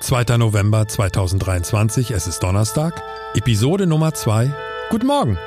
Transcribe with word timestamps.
2. 0.00 0.38
November 0.38 0.88
2023, 0.88 2.10
es 2.12 2.26
ist 2.26 2.42
Donnerstag, 2.42 3.02
Episode 3.34 3.86
Nummer 3.86 4.14
2. 4.14 4.50
Guten 4.88 5.06
Morgen. 5.06 5.38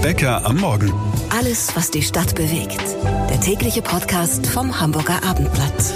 Bäcker 0.00 0.46
am 0.46 0.56
Morgen. 0.56 0.90
Alles, 1.28 1.76
was 1.76 1.90
die 1.90 2.02
Stadt 2.02 2.34
bewegt. 2.34 2.80
Der 3.28 3.38
tägliche 3.38 3.82
Podcast 3.82 4.46
vom 4.46 4.80
Hamburger 4.80 5.22
Abendblatt. 5.22 5.92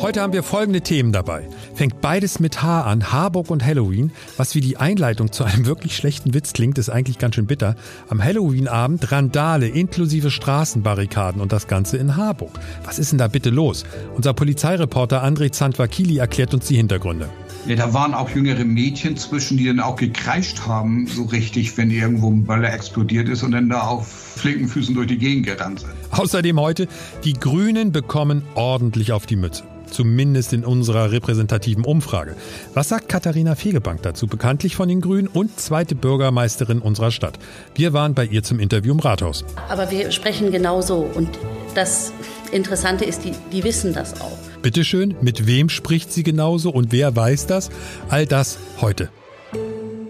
Heute 0.00 0.22
haben 0.22 0.32
wir 0.32 0.42
folgende 0.42 0.80
Themen 0.80 1.12
dabei. 1.12 1.46
Fängt 1.74 2.00
beides 2.00 2.40
mit 2.40 2.62
H 2.62 2.84
an, 2.84 3.12
Harburg 3.12 3.50
und 3.50 3.66
Halloween. 3.66 4.12
Was 4.38 4.54
wie 4.54 4.62
die 4.62 4.78
Einleitung 4.78 5.30
zu 5.30 5.44
einem 5.44 5.66
wirklich 5.66 5.94
schlechten 5.94 6.32
Witz 6.32 6.54
klingt, 6.54 6.78
ist 6.78 6.88
eigentlich 6.88 7.18
ganz 7.18 7.34
schön 7.34 7.44
bitter. 7.44 7.76
Am 8.08 8.24
Halloween-Abend 8.24 9.12
Randale 9.12 9.68
inklusive 9.68 10.30
Straßenbarrikaden 10.30 11.42
und 11.42 11.52
das 11.52 11.68
Ganze 11.68 11.98
in 11.98 12.16
Harburg. 12.16 12.58
Was 12.82 12.98
ist 12.98 13.12
denn 13.12 13.18
da 13.18 13.28
bitte 13.28 13.50
los? 13.50 13.84
Unser 14.16 14.32
Polizeireporter 14.32 15.22
André 15.22 15.52
Zandvakili 15.52 16.16
erklärt 16.16 16.54
uns 16.54 16.66
die 16.66 16.76
Hintergründe. 16.76 17.28
Ja, 17.66 17.76
da 17.76 17.92
waren 17.92 18.14
auch 18.14 18.30
jüngere 18.30 18.64
Mädchen 18.64 19.18
zwischen, 19.18 19.58
die 19.58 19.66
dann 19.66 19.80
auch 19.80 19.96
gekreischt 19.96 20.62
haben, 20.66 21.08
so 21.08 21.24
richtig, 21.24 21.76
wenn 21.76 21.90
irgendwo 21.90 22.30
ein 22.30 22.44
Böller 22.44 22.72
explodiert 22.72 23.28
ist 23.28 23.42
und 23.42 23.50
dann 23.50 23.68
da 23.68 23.82
auf 23.82 24.08
flinken 24.08 24.66
Füßen 24.66 24.94
durch 24.94 25.08
die 25.08 25.18
Gegend 25.18 25.44
gerannt 25.44 25.80
sind. 25.80 25.92
Außerdem 26.10 26.58
heute, 26.58 26.88
die 27.22 27.34
Grünen 27.34 27.92
bekommen 27.92 28.42
ordentlich 28.54 29.12
auf 29.12 29.26
die 29.26 29.36
Mütze. 29.36 29.64
Zumindest 29.90 30.52
in 30.52 30.64
unserer 30.64 31.10
repräsentativen 31.12 31.84
Umfrage. 31.84 32.36
Was 32.74 32.88
sagt 32.88 33.08
Katharina 33.08 33.54
Fegebank 33.54 34.02
dazu, 34.02 34.26
bekanntlich 34.26 34.76
von 34.76 34.88
den 34.88 35.00
Grünen 35.00 35.28
und 35.28 35.58
zweite 35.58 35.94
Bürgermeisterin 35.94 36.80
unserer 36.80 37.10
Stadt? 37.10 37.38
Wir 37.74 37.92
waren 37.92 38.14
bei 38.14 38.24
ihr 38.24 38.42
zum 38.42 38.60
Interview 38.60 38.92
im 38.92 39.00
Rathaus. 39.00 39.44
Aber 39.68 39.90
wir 39.90 40.10
sprechen 40.10 40.50
genauso 40.52 40.98
und 40.98 41.38
das 41.74 42.12
Interessante 42.52 43.04
ist, 43.04 43.24
die, 43.24 43.32
die 43.52 43.64
wissen 43.64 43.92
das 43.92 44.20
auch. 44.20 44.36
Bitteschön, 44.62 45.14
mit 45.20 45.46
wem 45.46 45.68
spricht 45.68 46.12
sie 46.12 46.22
genauso 46.22 46.70
und 46.70 46.92
wer 46.92 47.14
weiß 47.14 47.46
das? 47.46 47.70
All 48.08 48.26
das 48.26 48.58
heute. 48.80 49.08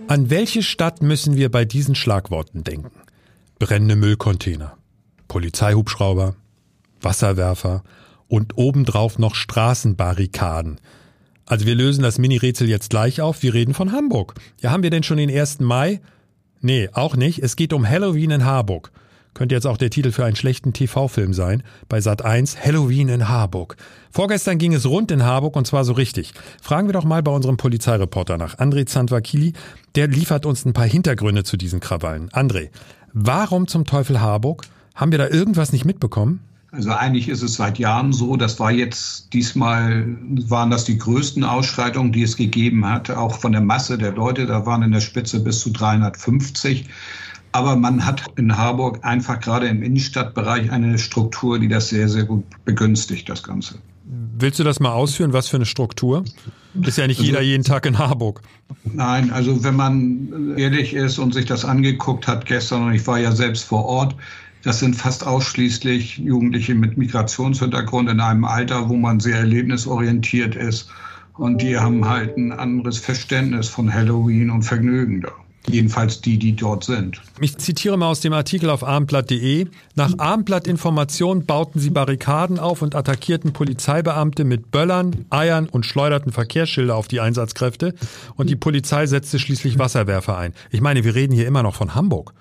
An 0.09 0.29
welche 0.29 0.63
Stadt 0.63 1.03
müssen 1.03 1.37
wir 1.37 1.51
bei 1.51 1.65
diesen 1.65 1.95
Schlagworten 1.95 2.65
denken? 2.65 2.91
Brennende 3.61 3.95
Müllcontainer, 3.95 4.77
Polizeihubschrauber, 5.29 6.35
Wasserwerfer, 7.01 7.85
und 8.31 8.57
obendrauf 8.57 9.19
noch 9.19 9.35
Straßenbarrikaden. 9.35 10.81
Also 11.47 11.67
wir 11.67 11.75
lösen 11.75 12.03
das 12.03 12.19
Mini-Rätsel 12.19 12.69
jetzt 12.69 12.91
gleich 12.91 13.21
auf. 13.21 13.43
Wir 13.43 13.53
reden 13.53 13.75
von 13.75 13.91
Hamburg. 13.91 14.35
Ja, 14.61 14.71
haben 14.71 14.85
wir 14.85 14.91
denn 14.91 15.03
schon 15.03 15.17
den 15.17 15.37
1. 15.37 15.59
Mai? 15.59 16.01
Nee, 16.61 16.89
auch 16.93 17.17
nicht. 17.17 17.41
Es 17.43 17.57
geht 17.57 17.73
um 17.73 17.89
Halloween 17.89 18.31
in 18.31 18.45
Harburg. 18.45 18.93
Könnte 19.35 19.57
jetzt 19.57 19.67
auch 19.67 19.77
der 19.77 19.91
Titel 19.91 20.13
für 20.13 20.25
einen 20.25 20.37
schlechten 20.37 20.73
TV-Film 20.73 21.35
sein. 21.35 21.65
Bei 21.89 22.01
Sat 22.01 22.25
1 22.25 22.65
Halloween 22.65 23.09
in 23.09 23.29
Harburg. 23.29 23.77
Vorgestern 24.13 24.59
ging 24.59 24.75
es 24.75 24.87
rund 24.87 25.11
in 25.11 25.25
Harburg 25.25 25.57
und 25.57 25.67
zwar 25.67 25.85
so 25.85 25.93
richtig. 25.93 26.33
Fragen 26.63 26.87
wir 26.87 26.93
doch 26.93 27.05
mal 27.05 27.25
bei 27.25 27.33
unserem 27.33 27.57
Polizeireporter 27.57 28.39
nach. 28.39 28.59
André 28.59 28.87
Zandvakili, 28.87 29.55
der 29.97 30.07
liefert 30.07 30.47
uns 30.47 30.65
ein 30.65 30.73
paar 30.73 30.87
Hintergründe 30.87 31.43
zu 31.43 31.57
diesen 31.57 31.81
Krawallen. 31.81 32.29
André, 32.31 32.71
warum 33.13 33.67
zum 33.67 33.87
Teufel 33.87 34.21
Harburg? 34.21 34.67
Haben 34.95 35.11
wir 35.11 35.19
da 35.19 35.29
irgendwas 35.29 35.73
nicht 35.73 35.85
mitbekommen? 35.85 36.45
Also 36.73 36.93
eigentlich 36.93 37.29
ist 37.29 37.43
es 37.43 37.55
seit 37.55 37.79
Jahren 37.79 38.13
so, 38.13 38.37
das 38.37 38.61
war 38.61 38.71
jetzt 38.71 39.33
diesmal, 39.33 40.07
waren 40.49 40.71
das 40.71 40.85
die 40.85 40.99
größten 40.99 41.43
Ausschreitungen, 41.43 42.13
die 42.13 42.23
es 42.23 42.37
gegeben 42.37 42.87
hat, 42.87 43.11
auch 43.11 43.41
von 43.41 43.53
der 43.53 43.61
Masse 43.61 43.99
der 43.99 44.13
Leute, 44.13 44.47
da 44.47 44.67
waren 44.67 44.83
in 44.83 44.93
der 44.93 45.01
Spitze 45.01 45.41
bis 45.41 45.61
zu 45.61 45.71
350. 45.71 46.87
Aber 47.53 47.75
man 47.75 48.07
hat 48.07 48.23
in 48.37 48.57
Harburg 48.57 49.01
einfach 49.05 49.41
gerade 49.41 49.67
im 49.67 49.83
Innenstadtbereich 49.83 50.71
eine 50.71 50.99
Struktur, 50.99 51.59
die 51.59 51.67
das 51.67 51.89
sehr, 51.89 52.09
sehr 52.09 52.23
gut 52.23 52.45
begünstigt, 52.65 53.29
das 53.29 53.43
Ganze. 53.43 53.75
Willst 54.39 54.61
du 54.61 54.65
das 54.65 54.79
mal 54.79 54.93
ausführen? 54.93 55.33
Was 55.33 55.49
für 55.49 55.57
eine 55.57 55.67
Struktur? 55.67 56.25
Ist 56.83 56.99
ja 56.99 57.09
nicht 57.09 57.19
also, 57.19 57.27
jeder 57.27 57.43
jeden 57.43 57.65
Tag 57.65 57.87
in 57.87 57.99
Harburg. 57.99 58.43
Nein, 58.85 59.33
also 59.33 59.65
wenn 59.65 59.75
man 59.75 60.55
ehrlich 60.57 60.95
ist 60.95 61.19
und 61.19 61.35
sich 61.35 61.47
das 61.47 61.65
angeguckt 61.65 62.29
hat 62.29 62.47
gestern, 62.47 62.85
und 62.85 62.95
ich 62.95 63.05
war 63.09 63.19
ja 63.19 63.33
selbst 63.33 63.65
vor 63.65 63.85
Ort, 63.85 64.15
das 64.63 64.81
sind 64.81 64.95
fast 64.95 65.27
ausschließlich 65.27 66.19
Jugendliche 66.19 66.75
mit 66.75 66.99
Migrationshintergrund 66.99 68.11
in 68.11 68.21
einem 68.21 68.45
Alter, 68.45 68.89
wo 68.89 68.97
man 68.97 69.21
sehr 69.21 69.39
erlebnisorientiert 69.39 70.55
ist. 70.55 70.89
Und 71.37 71.63
die 71.63 71.79
haben 71.79 72.07
halt 72.07 72.37
ein 72.37 72.53
anderes 72.53 72.99
Verständnis 72.99 73.69
von 73.69 73.93
Halloween 73.93 74.51
und 74.51 74.63
Vergnügen 74.63 75.23
da. 75.23 75.33
Jedenfalls 75.69 76.21
die, 76.21 76.39
die 76.39 76.57
dort 76.57 76.85
sind. 76.85 77.21
Ich 77.39 77.57
zitiere 77.59 77.97
mal 77.97 78.09
aus 78.09 78.21
dem 78.21 78.33
Artikel 78.33 78.71
auf 78.71 78.83
abendblatt.de. 78.83 79.69
Nach 79.95 80.19
Abendblatt-Informationen 80.19 81.45
bauten 81.45 81.79
sie 81.79 81.91
Barrikaden 81.91 82.59
auf 82.59 82.83
und 82.83 82.95
attackierten 82.95 83.53
Polizeibeamte 83.53 84.45
mit 84.45 84.71
Böllern, 84.71 85.27
Eiern 85.29 85.69
und 85.69 85.85
schleuderten 85.85 86.33
Verkehrsschilder 86.33 86.97
auf 86.97 87.09
die 87.09 87.21
Einsatzkräfte. 87.21 87.95
Und 88.37 88.49
die 88.49 88.57
Polizei 88.57 89.07
setzte 89.07 89.39
schließlich 89.39 89.79
Wasserwerfer 89.79 90.37
ein. 90.37 90.55
Ich 90.71 90.81
meine, 90.81 91.05
wir 91.05 91.15
reden 91.15 91.35
hier 91.35 91.47
immer 91.47 91.63
noch 91.63 91.75
von 91.75 91.95
Hamburg. 91.95 92.33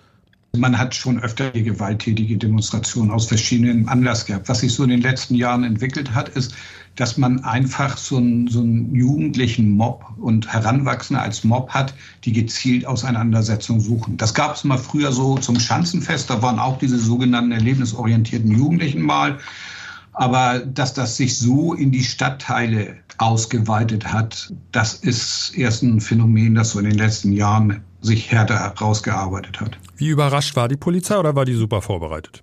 Man 0.57 0.77
hat 0.77 0.95
schon 0.95 1.19
öfter 1.19 1.51
die 1.51 1.63
gewalttätige 1.63 2.37
Demonstrationen 2.37 3.11
aus 3.11 3.27
verschiedenen 3.27 3.87
Anlass 3.87 4.25
gehabt. 4.25 4.49
Was 4.49 4.61
sich 4.61 4.73
so 4.73 4.83
in 4.83 4.89
den 4.89 5.01
letzten 5.01 5.35
Jahren 5.35 5.63
entwickelt 5.63 6.13
hat, 6.15 6.29
ist, 6.29 6.55
dass 6.95 7.17
man 7.17 7.43
einfach 7.43 7.97
so 7.97 8.17
einen, 8.17 8.47
so 8.47 8.59
einen 8.59 8.93
jugendlichen 8.93 9.77
Mob 9.77 10.03
und 10.17 10.51
Heranwachsende 10.51 11.21
als 11.21 11.43
Mob 11.43 11.69
hat, 11.69 11.93
die 12.25 12.33
gezielt 12.33 12.85
Auseinandersetzungen 12.85 13.79
suchen. 13.79 14.17
Das 14.17 14.33
gab 14.33 14.55
es 14.55 14.63
mal 14.63 14.77
früher 14.77 15.11
so 15.11 15.37
zum 15.37 15.59
Schanzenfest, 15.59 16.29
da 16.29 16.41
waren 16.41 16.59
auch 16.59 16.79
diese 16.79 16.97
sogenannten 16.97 17.51
erlebnisorientierten 17.51 18.51
Jugendlichen 18.51 19.01
mal. 19.01 19.37
Aber 20.13 20.59
dass 20.59 20.93
das 20.93 21.15
sich 21.15 21.37
so 21.37 21.73
in 21.73 21.91
die 21.91 22.03
Stadtteile 22.03 22.97
ausgeweitet 23.19 24.11
hat, 24.11 24.53
das 24.71 24.95
ist 24.95 25.53
erst 25.55 25.83
ein 25.83 26.01
Phänomen, 26.01 26.55
das 26.55 26.71
so 26.71 26.79
in 26.79 26.89
den 26.89 26.97
letzten 26.97 27.31
Jahren 27.31 27.81
sich 28.01 28.31
härter 28.31 28.59
herausgearbeitet 28.59 29.59
hat. 29.59 29.77
Wie 29.97 30.07
überrascht 30.07 30.55
war 30.55 30.67
die 30.67 30.77
Polizei 30.77 31.17
oder 31.17 31.35
war 31.35 31.45
die 31.45 31.53
super 31.53 31.81
vorbereitet? 31.81 32.41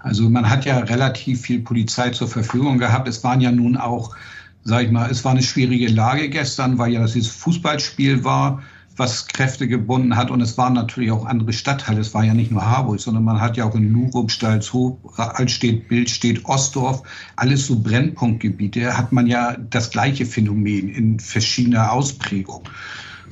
Also 0.00 0.28
man 0.28 0.48
hat 0.48 0.64
ja 0.64 0.78
relativ 0.78 1.42
viel 1.42 1.60
Polizei 1.60 2.10
zur 2.10 2.28
Verfügung 2.28 2.78
gehabt. 2.78 3.08
Es 3.08 3.24
waren 3.24 3.40
ja 3.40 3.50
nun 3.50 3.76
auch, 3.76 4.14
sag 4.62 4.84
ich 4.84 4.90
mal, 4.90 5.10
es 5.10 5.24
war 5.24 5.32
eine 5.32 5.42
schwierige 5.42 5.88
Lage 5.88 6.28
gestern, 6.28 6.78
weil 6.78 6.92
ja 6.92 7.00
das 7.00 7.12
dieses 7.12 7.32
Fußballspiel 7.32 8.24
war, 8.24 8.62
was 8.96 9.26
Kräfte 9.26 9.66
gebunden 9.66 10.16
hat. 10.16 10.30
Und 10.30 10.40
es 10.40 10.56
waren 10.58 10.74
natürlich 10.74 11.10
auch 11.10 11.24
andere 11.24 11.52
Stadtteile. 11.52 12.00
Es 12.00 12.14
war 12.14 12.24
ja 12.24 12.34
nicht 12.34 12.50
nur 12.50 12.64
Harburg, 12.64 13.00
sondern 13.00 13.24
man 13.24 13.40
hat 13.40 13.56
ja 13.56 13.64
auch 13.64 13.74
in 13.74 13.92
Lurup, 13.92 14.30
Stalzhof, 14.30 14.98
Altstedt, 15.16 15.88
Bildstedt, 15.88 16.44
Ostdorf, 16.44 17.02
alles 17.36 17.66
so 17.66 17.78
Brennpunktgebiete, 17.78 18.96
hat 18.96 19.10
man 19.10 19.26
ja 19.26 19.56
das 19.70 19.90
gleiche 19.90 20.26
Phänomen 20.26 20.88
in 20.88 21.18
verschiedener 21.18 21.92
Ausprägung. 21.92 22.68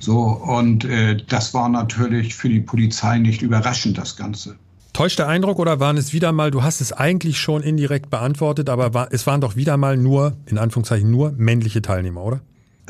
So, 0.03 0.19
und 0.19 0.85
äh, 0.85 1.17
das 1.29 1.55
war 1.55 1.69
natürlich 1.69 2.35
für 2.35 2.49
die 2.49 2.59
Polizei 2.59 3.19
nicht 3.19 3.41
überraschend, 3.41 3.99
das 3.99 4.17
Ganze. 4.17 4.57
Täuscht 4.93 5.21
der 5.21 5.29
Eindruck 5.29 5.61
oder 5.61 5.79
waren 5.79 5.97
es 5.97 6.13
wieder 6.13 6.33
mal, 6.33 6.51
du 6.51 6.65
hast 6.65 6.81
es 6.81 6.93
eigentlich 6.93 7.39
schon 7.39 7.63
indirekt 7.63 8.11
beantwortet, 8.11 8.69
aber 8.69 8.95
war, 8.95 9.13
es 9.13 9.29
waren 9.29 9.41
doch 9.41 9.55
wieder 9.55 9.77
mal 9.77 9.97
nur, 9.97 10.37
in 10.47 10.59
Anführungszeichen, 10.59 11.09
nur 11.09 11.33
männliche 11.37 11.83
Teilnehmer, 11.83 12.25
oder? 12.25 12.41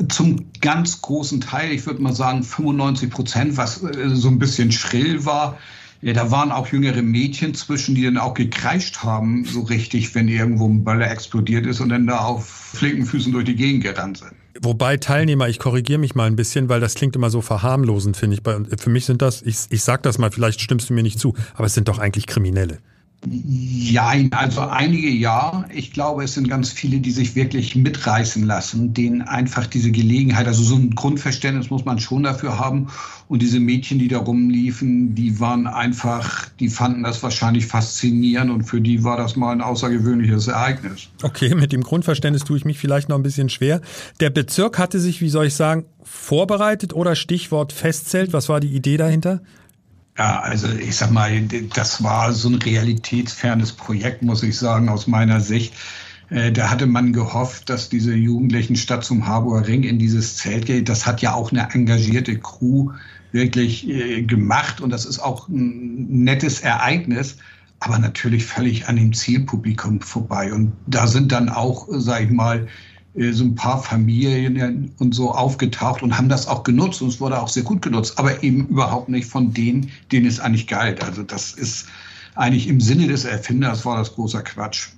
Zum 0.09 0.47
ganz 0.59 1.03
großen 1.03 1.39
Teil, 1.39 1.71
ich 1.71 1.85
würde 1.85 2.01
mal 2.01 2.15
sagen 2.15 2.41
95 2.41 3.11
Prozent, 3.11 3.57
was 3.57 3.83
äh, 3.83 4.09
so 4.09 4.29
ein 4.29 4.39
bisschen 4.39 4.71
schrill 4.71 5.23
war. 5.23 5.59
Ja, 6.01 6.13
da 6.13 6.31
waren 6.31 6.51
auch 6.51 6.67
jüngere 6.69 7.03
Mädchen 7.03 7.53
zwischen, 7.53 7.93
die 7.93 8.05
dann 8.05 8.17
auch 8.17 8.33
gekreischt 8.33 9.03
haben, 9.03 9.45
so 9.45 9.61
richtig, 9.61 10.15
wenn 10.15 10.27
irgendwo 10.27 10.67
ein 10.67 10.83
Böller 10.83 11.11
explodiert 11.11 11.67
ist 11.67 11.79
und 11.79 11.89
dann 11.89 12.07
da 12.07 12.21
auf 12.21 12.49
flinken 12.49 13.05
Füßen 13.05 13.31
durch 13.31 13.45
die 13.45 13.55
Gegend 13.55 13.83
gerannt 13.83 14.17
sind. 14.17 14.33
Wobei 14.63 14.95
Teilnehmer, 14.95 15.49
ich 15.49 15.59
korrigiere 15.59 15.99
mich 15.99 16.15
mal 16.15 16.25
ein 16.25 16.37
bisschen, 16.37 16.69
weil 16.69 16.79
das 16.79 16.95
klingt 16.95 17.17
immer 17.17 17.29
so 17.29 17.41
verharmlosend, 17.41 18.15
finde 18.15 18.37
ich. 18.37 18.79
Für 18.79 18.89
mich 18.89 19.05
sind 19.05 19.21
das, 19.21 19.41
ich, 19.41 19.57
ich 19.69 19.83
sag 19.83 20.03
das 20.03 20.17
mal, 20.17 20.31
vielleicht 20.31 20.61
stimmst 20.61 20.89
du 20.89 20.93
mir 20.93 21.03
nicht 21.03 21.19
zu, 21.19 21.33
aber 21.53 21.65
es 21.65 21.73
sind 21.73 21.89
doch 21.89 21.99
eigentlich 21.99 22.27
Kriminelle. 22.27 22.79
Ja, 23.29 24.13
also 24.31 24.61
einige 24.61 25.09
ja. 25.09 25.65
Ich 25.73 25.93
glaube, 25.93 26.23
es 26.23 26.33
sind 26.33 26.49
ganz 26.49 26.71
viele, 26.71 26.99
die 26.99 27.11
sich 27.11 27.35
wirklich 27.35 27.75
mitreißen 27.75 28.45
lassen, 28.45 28.93
denen 28.93 29.21
einfach 29.21 29.65
diese 29.67 29.91
Gelegenheit, 29.91 30.47
also 30.47 30.63
so 30.63 30.75
ein 30.75 30.91
Grundverständnis 30.91 31.69
muss 31.69 31.85
man 31.85 31.99
schon 31.99 32.23
dafür 32.23 32.59
haben. 32.59 32.87
Und 33.29 33.41
diese 33.41 33.59
Mädchen, 33.59 33.99
die 33.99 34.09
da 34.09 34.19
rumliefen, 34.19 35.15
die 35.15 35.39
waren 35.39 35.65
einfach, 35.65 36.49
die 36.59 36.67
fanden 36.67 37.03
das 37.03 37.23
wahrscheinlich 37.23 37.65
faszinierend 37.65 38.51
und 38.51 38.63
für 38.63 38.81
die 38.81 39.03
war 39.03 39.17
das 39.17 39.35
mal 39.35 39.51
ein 39.51 39.61
außergewöhnliches 39.61 40.47
Ereignis. 40.47 41.07
Okay, 41.21 41.55
mit 41.55 41.71
dem 41.71 41.83
Grundverständnis 41.83 42.43
tue 42.43 42.57
ich 42.57 42.65
mich 42.65 42.77
vielleicht 42.77 43.09
noch 43.09 43.15
ein 43.15 43.23
bisschen 43.23 43.49
schwer. 43.49 43.81
Der 44.19 44.29
Bezirk 44.29 44.77
hatte 44.77 44.99
sich, 44.99 45.21
wie 45.21 45.29
soll 45.29 45.47
ich 45.47 45.55
sagen, 45.55 45.85
vorbereitet 46.03 46.93
oder 46.93 47.15
Stichwort 47.15 47.71
Festzelt. 47.71 48.33
Was 48.33 48.49
war 48.49 48.59
die 48.59 48.75
Idee 48.75 48.97
dahinter? 48.97 49.41
Ja, 50.17 50.41
also 50.41 50.67
ich 50.69 50.95
sag 50.95 51.11
mal, 51.11 51.31
das 51.73 52.03
war 52.03 52.33
so 52.33 52.49
ein 52.49 52.55
realitätsfernes 52.55 53.73
Projekt, 53.73 54.21
muss 54.21 54.43
ich 54.43 54.57
sagen, 54.57 54.89
aus 54.89 55.07
meiner 55.07 55.39
Sicht. 55.41 55.73
Äh, 56.29 56.51
da 56.51 56.69
hatte 56.69 56.85
man 56.85 57.13
gehofft, 57.13 57.69
dass 57.69 57.89
diese 57.89 58.13
Jugendlichen 58.13 58.75
statt 58.75 59.03
zum 59.03 59.25
Harburger 59.25 59.67
Ring 59.67 59.83
in 59.83 59.97
dieses 59.99 60.37
Zelt 60.37 60.67
geht. 60.67 60.87
Das 60.89 61.05
hat 61.07 61.21
ja 61.21 61.33
auch 61.33 61.51
eine 61.51 61.67
engagierte 61.73 62.37
Crew 62.39 62.91
wirklich 63.31 63.87
äh, 63.89 64.21
gemacht 64.23 64.81
und 64.81 64.91
das 64.91 65.05
ist 65.05 65.19
auch 65.19 65.47
ein 65.49 66.23
nettes 66.23 66.61
Ereignis. 66.61 67.37
aber 67.83 67.99
natürlich 67.99 68.45
völlig 68.45 68.87
an 68.87 68.95
dem 68.95 69.13
Zielpublikum 69.13 69.99
vorbei. 70.01 70.53
Und 70.53 70.73
da 70.87 71.05
sind 71.07 71.31
dann 71.33 71.49
auch, 71.49 71.87
sage 71.89 72.25
ich 72.25 72.31
mal, 72.31 72.67
so 73.15 73.43
ein 73.43 73.55
paar 73.55 73.81
Familien 73.81 74.91
und 74.97 75.13
so 75.13 75.31
aufgetaucht 75.31 76.01
und 76.01 76.17
haben 76.17 76.29
das 76.29 76.47
auch 76.47 76.63
genutzt 76.63 77.01
und 77.01 77.09
es 77.09 77.19
wurde 77.19 77.39
auch 77.39 77.47
sehr 77.47 77.63
gut 77.63 77.81
genutzt, 77.81 78.17
aber 78.17 78.43
eben 78.43 78.67
überhaupt 78.67 79.09
nicht 79.09 79.27
von 79.27 79.53
denen, 79.53 79.91
denen 80.11 80.25
es 80.25 80.39
eigentlich 80.39 80.67
galt. 80.67 81.03
Also 81.03 81.21
das 81.21 81.51
ist 81.51 81.87
eigentlich 82.35 82.67
im 82.67 82.81
Sinne 82.81 83.07
des 83.07 83.25
Erfinders 83.25 83.85
war 83.85 83.97
das 83.97 84.15
großer 84.15 84.41
Quatsch. 84.41 84.89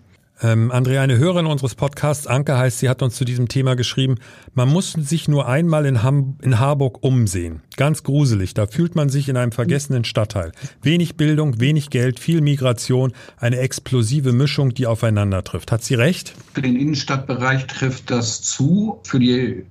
Ähm, 0.42 0.70
Andrea, 0.72 1.02
eine 1.02 1.18
Hörerin 1.18 1.46
unseres 1.46 1.76
Podcasts, 1.76 2.28
Anke 2.28 2.58
heißt, 2.58 2.80
sie 2.80 2.90
hat 2.90 3.02
uns 3.02 3.16
zu 3.16 3.24
diesem 3.24 3.48
Thema 3.48 3.76
geschrieben, 3.76 4.16
man 4.54 4.68
muss 4.68 4.92
sich 4.92 5.30
nur 5.30 5.48
einmal 5.48 5.86
in, 5.86 6.04
Ham 6.04 6.38
in 6.42 6.60
Harburg 6.60 7.04
umsehen. 7.04 7.62
Ganz 7.78 8.04
gruselig, 8.04 8.54
da 8.54 8.68
fühlt 8.68 8.96
man 8.96 9.08
sich 9.08 9.30
in 9.30 9.38
einem 9.38 9.54
vergessenen 9.54 10.04
Stadtteil. 10.04 10.52
Wenig 10.82 11.16
Bildung, 11.16 11.62
wenig 11.62 11.90
Geld, 11.90 12.20
viel 12.20 12.42
Migration, 12.42 13.14
eine 13.38 13.60
explosive 13.60 14.34
Mischung, 14.34 14.74
die 14.74 14.88
aufeinander 14.88 15.44
trifft. 15.44 15.72
Hat 15.72 15.84
sie 15.84 15.96
recht? 15.96 16.34
Für 16.54 16.62
den 16.62 16.76
Innenstadtbereich 16.76 17.68
trifft 17.68 18.12
das 18.12 18.42
zu. 18.42 19.00
Für 19.04 19.20
die 19.20 19.64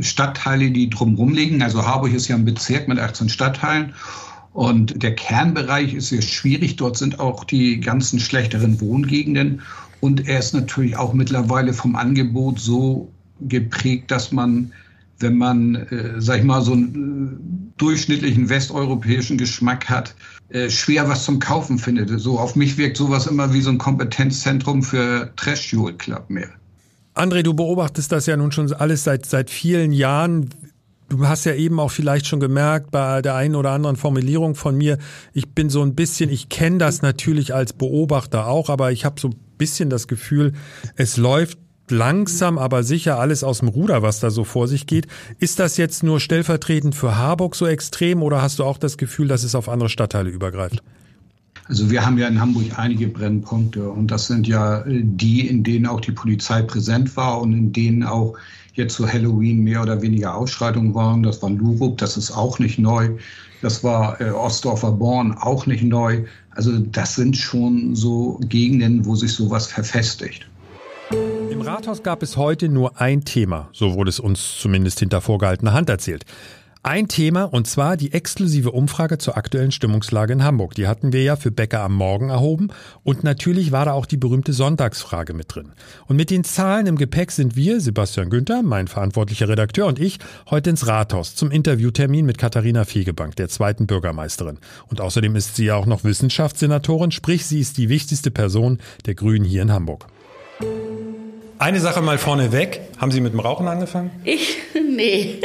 Stadtteile, 0.00 0.70
die 0.70 0.90
drumherum 0.90 1.32
liegen, 1.32 1.62
also 1.62 1.86
Harburg 1.86 2.12
ist 2.12 2.28
ja 2.28 2.36
ein 2.36 2.44
Bezirk 2.44 2.88
mit 2.88 2.98
18 2.98 3.30
Stadtteilen. 3.30 3.94
Und 4.52 5.02
der 5.02 5.14
Kernbereich 5.14 5.94
ist 5.94 6.08
sehr 6.08 6.22
schwierig. 6.22 6.76
Dort 6.76 6.98
sind 6.98 7.20
auch 7.20 7.44
die 7.44 7.80
ganzen 7.80 8.18
schlechteren 8.18 8.80
Wohngegenden. 8.80 9.62
Und 10.00 10.26
er 10.26 10.38
ist 10.38 10.54
natürlich 10.54 10.96
auch 10.96 11.12
mittlerweile 11.12 11.72
vom 11.72 11.94
Angebot 11.94 12.58
so 12.58 13.10
geprägt, 13.40 14.10
dass 14.10 14.32
man, 14.32 14.72
wenn 15.18 15.36
man, 15.36 15.74
äh, 15.74 16.20
sag 16.20 16.38
ich 16.38 16.44
mal, 16.44 16.62
so 16.62 16.72
einen 16.72 17.70
äh, 17.74 17.80
durchschnittlichen 17.80 18.48
westeuropäischen 18.48 19.38
Geschmack 19.38 19.88
hat, 19.88 20.14
äh, 20.50 20.68
schwer 20.70 21.08
was 21.08 21.24
zum 21.24 21.38
Kaufen 21.38 21.78
findet. 21.78 22.08
So 22.20 22.38
auf 22.38 22.56
mich 22.56 22.76
wirkt 22.76 22.96
sowas 22.96 23.26
immer 23.26 23.52
wie 23.52 23.60
so 23.60 23.70
ein 23.70 23.78
Kompetenzzentrum 23.78 24.82
für 24.82 25.32
Trash 25.36 25.72
Jewel 25.72 25.94
Club 25.94 26.28
mehr. 26.28 26.48
André, 27.14 27.42
du 27.42 27.54
beobachtest 27.54 28.12
das 28.12 28.26
ja 28.26 28.36
nun 28.36 28.52
schon 28.52 28.72
alles 28.72 29.04
seit, 29.04 29.26
seit 29.26 29.50
vielen 29.50 29.92
Jahren. 29.92 30.50
Du 31.08 31.26
hast 31.26 31.44
ja 31.44 31.54
eben 31.54 31.80
auch 31.80 31.90
vielleicht 31.90 32.26
schon 32.26 32.40
gemerkt 32.40 32.92
bei 32.92 33.20
der 33.20 33.34
einen 33.34 33.56
oder 33.56 33.72
anderen 33.72 33.96
Formulierung 33.96 34.54
von 34.54 34.76
mir, 34.76 34.96
ich 35.32 35.48
bin 35.50 35.68
so 35.68 35.82
ein 35.82 35.96
bisschen, 35.96 36.30
ich 36.30 36.48
kenne 36.48 36.78
das 36.78 37.02
natürlich 37.02 37.52
als 37.52 37.72
Beobachter 37.72 38.46
auch, 38.46 38.70
aber 38.70 38.92
ich 38.92 39.04
habe 39.04 39.20
so 39.20 39.30
bisschen 39.60 39.90
das 39.90 40.08
Gefühl, 40.08 40.54
es 40.96 41.16
läuft 41.16 41.58
langsam, 41.90 42.58
aber 42.58 42.82
sicher 42.82 43.18
alles 43.18 43.44
aus 43.44 43.60
dem 43.60 43.68
Ruder, 43.68 44.02
was 44.02 44.20
da 44.20 44.30
so 44.30 44.44
vor 44.44 44.66
sich 44.66 44.86
geht. 44.86 45.06
Ist 45.38 45.58
das 45.58 45.76
jetzt 45.76 46.02
nur 46.02 46.20
stellvertretend 46.20 46.94
für 46.94 47.16
Harburg 47.16 47.54
so 47.54 47.66
extrem 47.66 48.22
oder 48.22 48.42
hast 48.42 48.58
du 48.58 48.64
auch 48.64 48.78
das 48.78 48.96
Gefühl, 48.96 49.28
dass 49.28 49.44
es 49.44 49.54
auf 49.54 49.68
andere 49.68 49.88
Stadtteile 49.88 50.30
übergreift? 50.30 50.82
Also 51.66 51.90
wir 51.90 52.04
haben 52.04 52.18
ja 52.18 52.26
in 52.26 52.40
Hamburg 52.40 52.76
einige 52.76 53.06
Brennpunkte 53.06 53.88
und 53.88 54.10
das 54.10 54.26
sind 54.26 54.48
ja 54.48 54.82
die, 54.86 55.46
in 55.46 55.62
denen 55.62 55.86
auch 55.86 56.00
die 56.00 56.12
Polizei 56.12 56.62
präsent 56.62 57.16
war 57.16 57.40
und 57.40 57.52
in 57.52 57.72
denen 57.72 58.02
auch 58.02 58.36
jetzt 58.74 58.94
zu 58.94 59.06
Halloween 59.06 59.62
mehr 59.62 59.82
oder 59.82 60.02
weniger 60.02 60.34
Ausschreitungen 60.34 60.94
waren. 60.94 61.22
Das 61.22 61.42
war 61.42 61.50
Lurup, 61.50 61.98
das 61.98 62.16
ist 62.16 62.32
auch 62.32 62.58
nicht 62.58 62.78
neu. 62.78 63.10
Das 63.62 63.84
war 63.84 64.20
äh, 64.20 64.30
Ostdorfer 64.30 64.92
Born, 64.92 65.32
auch 65.32 65.66
nicht 65.66 65.84
neu. 65.84 66.24
Also 66.50 66.78
das 66.78 67.14
sind 67.14 67.36
schon 67.36 67.94
so 67.94 68.40
Gegenden, 68.48 69.06
wo 69.06 69.14
sich 69.14 69.32
sowas 69.32 69.66
verfestigt. 69.66 70.46
Im 71.50 71.60
Rathaus 71.60 72.02
gab 72.02 72.22
es 72.22 72.36
heute 72.36 72.68
nur 72.68 73.00
ein 73.00 73.24
Thema, 73.24 73.68
so 73.72 73.94
wurde 73.94 74.10
es 74.10 74.20
uns 74.20 74.58
zumindest 74.58 75.00
hinter 75.00 75.20
vorgehaltener 75.20 75.72
Hand 75.72 75.88
erzählt. 75.90 76.24
Ein 76.82 77.08
Thema 77.08 77.44
und 77.44 77.66
zwar 77.66 77.98
die 77.98 78.14
exklusive 78.14 78.70
Umfrage 78.70 79.18
zur 79.18 79.36
aktuellen 79.36 79.70
Stimmungslage 79.70 80.32
in 80.32 80.42
Hamburg. 80.42 80.74
Die 80.74 80.86
hatten 80.86 81.12
wir 81.12 81.22
ja 81.22 81.36
für 81.36 81.50
Bäcker 81.50 81.80
am 81.80 81.94
Morgen 81.94 82.30
erhoben 82.30 82.68
und 83.04 83.22
natürlich 83.22 83.70
war 83.70 83.84
da 83.84 83.92
auch 83.92 84.06
die 84.06 84.16
berühmte 84.16 84.54
Sonntagsfrage 84.54 85.34
mit 85.34 85.54
drin. 85.54 85.72
Und 86.06 86.16
mit 86.16 86.30
den 86.30 86.42
Zahlen 86.42 86.86
im 86.86 86.96
Gepäck 86.96 87.32
sind 87.32 87.54
wir, 87.54 87.82
Sebastian 87.82 88.30
Günther, 88.30 88.62
mein 88.62 88.88
verantwortlicher 88.88 89.46
Redakteur 89.46 89.88
und 89.88 89.98
ich, 89.98 90.20
heute 90.48 90.70
ins 90.70 90.86
Rathaus 90.86 91.34
zum 91.34 91.50
Interviewtermin 91.50 92.24
mit 92.24 92.38
Katharina 92.38 92.84
Fegebank, 92.84 93.36
der 93.36 93.50
zweiten 93.50 93.86
Bürgermeisterin. 93.86 94.56
Und 94.88 95.02
außerdem 95.02 95.36
ist 95.36 95.56
sie 95.56 95.66
ja 95.66 95.74
auch 95.74 95.86
noch 95.86 96.02
Wissenschaftssenatorin, 96.02 97.10
sprich 97.10 97.44
sie 97.44 97.60
ist 97.60 97.76
die 97.76 97.90
wichtigste 97.90 98.30
Person 98.30 98.78
der 99.04 99.14
Grünen 99.14 99.44
hier 99.44 99.60
in 99.60 99.70
Hamburg. 99.70 100.06
Eine 101.58 101.80
Sache 101.80 102.00
mal 102.00 102.16
vorneweg. 102.16 102.80
Haben 102.96 103.12
Sie 103.12 103.20
mit 103.20 103.34
dem 103.34 103.40
Rauchen 103.40 103.68
angefangen? 103.68 104.10
Ich? 104.24 104.56
Nee. 104.92 105.40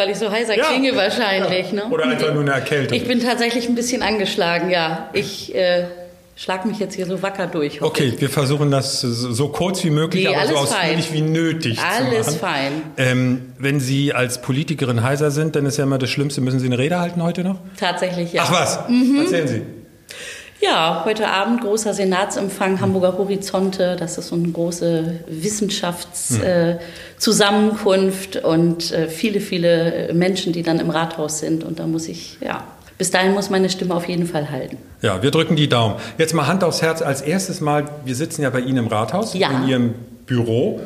Weil 0.00 0.08
ich 0.08 0.16
so 0.16 0.30
heißer 0.30 0.56
ja. 0.56 0.64
klinge 0.64 0.96
wahrscheinlich. 0.96 1.72
Ja. 1.72 1.84
Ne? 1.84 1.90
Oder 1.90 2.06
einfach 2.06 2.32
nur 2.32 2.40
eine 2.40 2.52
Erkältung. 2.52 2.96
Ich 2.96 3.06
bin 3.06 3.20
tatsächlich 3.20 3.68
ein 3.68 3.74
bisschen 3.74 4.00
angeschlagen, 4.00 4.70
ja. 4.70 5.10
Ich 5.12 5.54
äh, 5.54 5.88
schlag 6.36 6.64
mich 6.64 6.78
jetzt 6.78 6.94
hier 6.94 7.04
so 7.04 7.20
wacker 7.20 7.46
durch. 7.46 7.82
Okay, 7.82 8.14
wir 8.16 8.30
versuchen 8.30 8.70
das 8.70 9.02
so 9.02 9.48
kurz 9.48 9.84
wie 9.84 9.90
möglich, 9.90 10.24
nee, 10.24 10.34
aber 10.34 10.46
so 10.46 10.56
ausführlich 10.56 11.08
fein. 11.08 11.14
wie 11.14 11.20
nötig 11.20 11.78
alles 11.80 12.28
zu 12.28 12.32
machen. 12.32 12.40
fein. 12.40 12.72
Ähm, 12.96 13.52
wenn 13.58 13.78
Sie 13.78 14.14
als 14.14 14.40
Politikerin 14.40 15.02
heiser 15.02 15.30
sind, 15.30 15.54
dann 15.54 15.66
ist 15.66 15.76
ja 15.76 15.84
immer 15.84 15.98
das 15.98 16.08
Schlimmste, 16.08 16.40
müssen 16.40 16.60
Sie 16.60 16.66
eine 16.66 16.78
Rede 16.78 16.98
halten 16.98 17.22
heute 17.22 17.44
noch? 17.44 17.58
Tatsächlich, 17.78 18.32
ja. 18.32 18.44
Ach 18.46 18.52
was, 18.52 18.88
mhm. 18.88 19.20
erzählen 19.20 19.48
Sie. 19.48 19.62
Ja, 20.62 21.04
heute 21.06 21.28
Abend 21.28 21.62
großer 21.62 21.94
Senatsempfang 21.94 22.80
Hamburger 22.80 23.16
Horizonte. 23.16 23.96
Das 23.98 24.18
ist 24.18 24.28
so 24.28 24.36
eine 24.36 24.48
große 24.48 25.20
Wissenschaftszusammenkunft 25.26 26.42
hm. 26.42 26.78
äh, 26.78 26.78
und 28.44 28.92
äh, 28.92 29.08
viele, 29.08 29.40
viele 29.40 30.10
Menschen, 30.14 30.52
die 30.52 30.62
dann 30.62 30.80
im 30.80 30.90
Rathaus 30.90 31.38
sind. 31.38 31.64
Und 31.64 31.78
da 31.78 31.86
muss 31.86 32.08
ich, 32.08 32.38
ja, 32.40 32.64
bis 32.96 33.10
dahin 33.10 33.32
muss 33.32 33.50
meine 33.50 33.68
Stimme 33.68 33.94
auf 33.94 34.08
jeden 34.08 34.26
Fall 34.26 34.50
halten. 34.50 34.78
Ja, 35.02 35.22
wir 35.22 35.30
drücken 35.30 35.54
die 35.54 35.68
Daumen. 35.68 35.96
Jetzt 36.18 36.34
mal 36.34 36.46
Hand 36.46 36.64
aufs 36.64 36.82
Herz. 36.82 37.02
Als 37.02 37.20
erstes 37.20 37.60
Mal, 37.60 37.88
wir 38.04 38.14
sitzen 38.14 38.42
ja 38.42 38.50
bei 38.50 38.60
Ihnen 38.60 38.78
im 38.78 38.86
Rathaus, 38.86 39.34
ja. 39.34 39.50
in 39.50 39.68
Ihrem 39.68 39.94
Büro. 40.26 40.80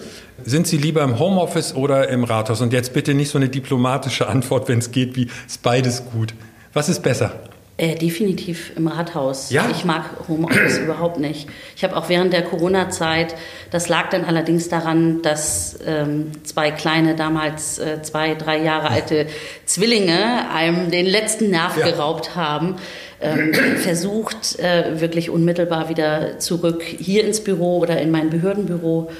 Sind 0.45 0.67
Sie 0.67 0.77
lieber 0.77 1.03
im 1.03 1.19
Homeoffice 1.19 1.75
oder 1.75 2.09
im 2.09 2.25
Rathaus? 2.25 2.61
Und 2.61 2.73
jetzt 2.73 2.93
bitte 2.93 3.15
nicht 3.15 3.31
so 3.31 3.39
eine 3.39 3.49
diplomatische 3.49 4.27
Antwort, 4.29 4.69
wenn 4.69 4.81
es 4.81 4.91
geht, 4.91 5.15
wie 5.17 5.29
ist 5.47 5.63
beides 5.63 6.05
gut. 6.13 6.35
Was 6.73 6.89
ist 6.89 7.03
besser? 7.03 7.33
Äh, 7.77 7.97
definitiv 7.97 8.71
im 8.77 8.87
Rathaus. 8.87 9.51
Ja? 9.51 9.69
Ich 9.69 9.85
mag 9.85 10.05
Homeoffice 10.29 10.79
überhaupt 10.79 11.19
nicht. 11.19 11.49
Ich 11.75 11.83
habe 11.83 11.97
auch 11.97 12.09
während 12.09 12.33
der 12.33 12.43
Corona-Zeit, 12.43 13.35
das 13.73 13.89
lag 13.89 14.11
dann 14.11 14.25
allerdings 14.25 14.69
daran, 14.69 15.23
dass 15.23 15.81
ähm, 15.85 16.31
zwei 16.45 16.71
kleine, 16.71 17.17
damals 17.17 17.81
äh, 17.81 18.01
zwei, 18.03 18.37
drei 18.37 18.63
Jahre 18.63 18.91
alte 18.91 19.27
Zwillinge 19.65 20.49
einem 20.55 20.93
den 20.93 21.05
letzten 21.05 21.51
Nerv 21.51 21.77
ja. 21.77 21.91
geraubt 21.91 22.37
haben, 22.37 22.77
ähm, 23.21 23.53
versucht, 23.79 24.57
äh, 24.61 25.01
wirklich 25.01 25.29
unmittelbar 25.29 25.89
wieder 25.89 26.39
zurück 26.39 26.85
hier 26.85 27.25
ins 27.25 27.43
Büro 27.43 27.79
oder 27.79 28.01
in 28.01 28.13
mein 28.13 28.31
Behördenbüro 28.31 29.11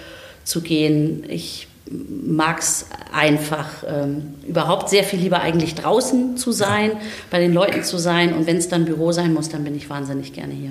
zu 0.45 0.61
gehen. 0.61 1.27
Ich 1.29 1.67
mag 1.91 2.61
es 2.61 2.87
einfach 3.13 3.69
ähm, 3.87 4.35
überhaupt 4.47 4.89
sehr 4.89 5.05
viel 5.05 5.19
lieber 5.19 5.41
eigentlich 5.41 5.75
draußen 5.75 6.37
zu 6.37 6.53
sein, 6.53 6.93
bei 7.31 7.39
den 7.41 7.53
Leuten 7.53 7.85
zu 7.85 7.99
sein. 7.99 8.33
Und 8.33 8.47
wenn 8.47 8.57
es 8.57 8.69
dann 8.69 8.85
Büro 8.85 9.13
sein 9.13 9.35
muss, 9.35 9.49
dann 9.49 9.65
bin 9.65 9.77
ich 9.77 9.91
wahnsinnig 9.91 10.33
gerne 10.33 10.55
hier. 10.55 10.71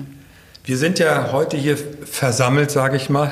Wir 0.66 0.78
sind 0.78 0.98
ja 0.98 1.30
heute 1.30 1.58
hier 1.58 1.76
versammelt, 1.76 2.70
sage 2.70 2.96
ich 2.96 3.10
mal, 3.10 3.30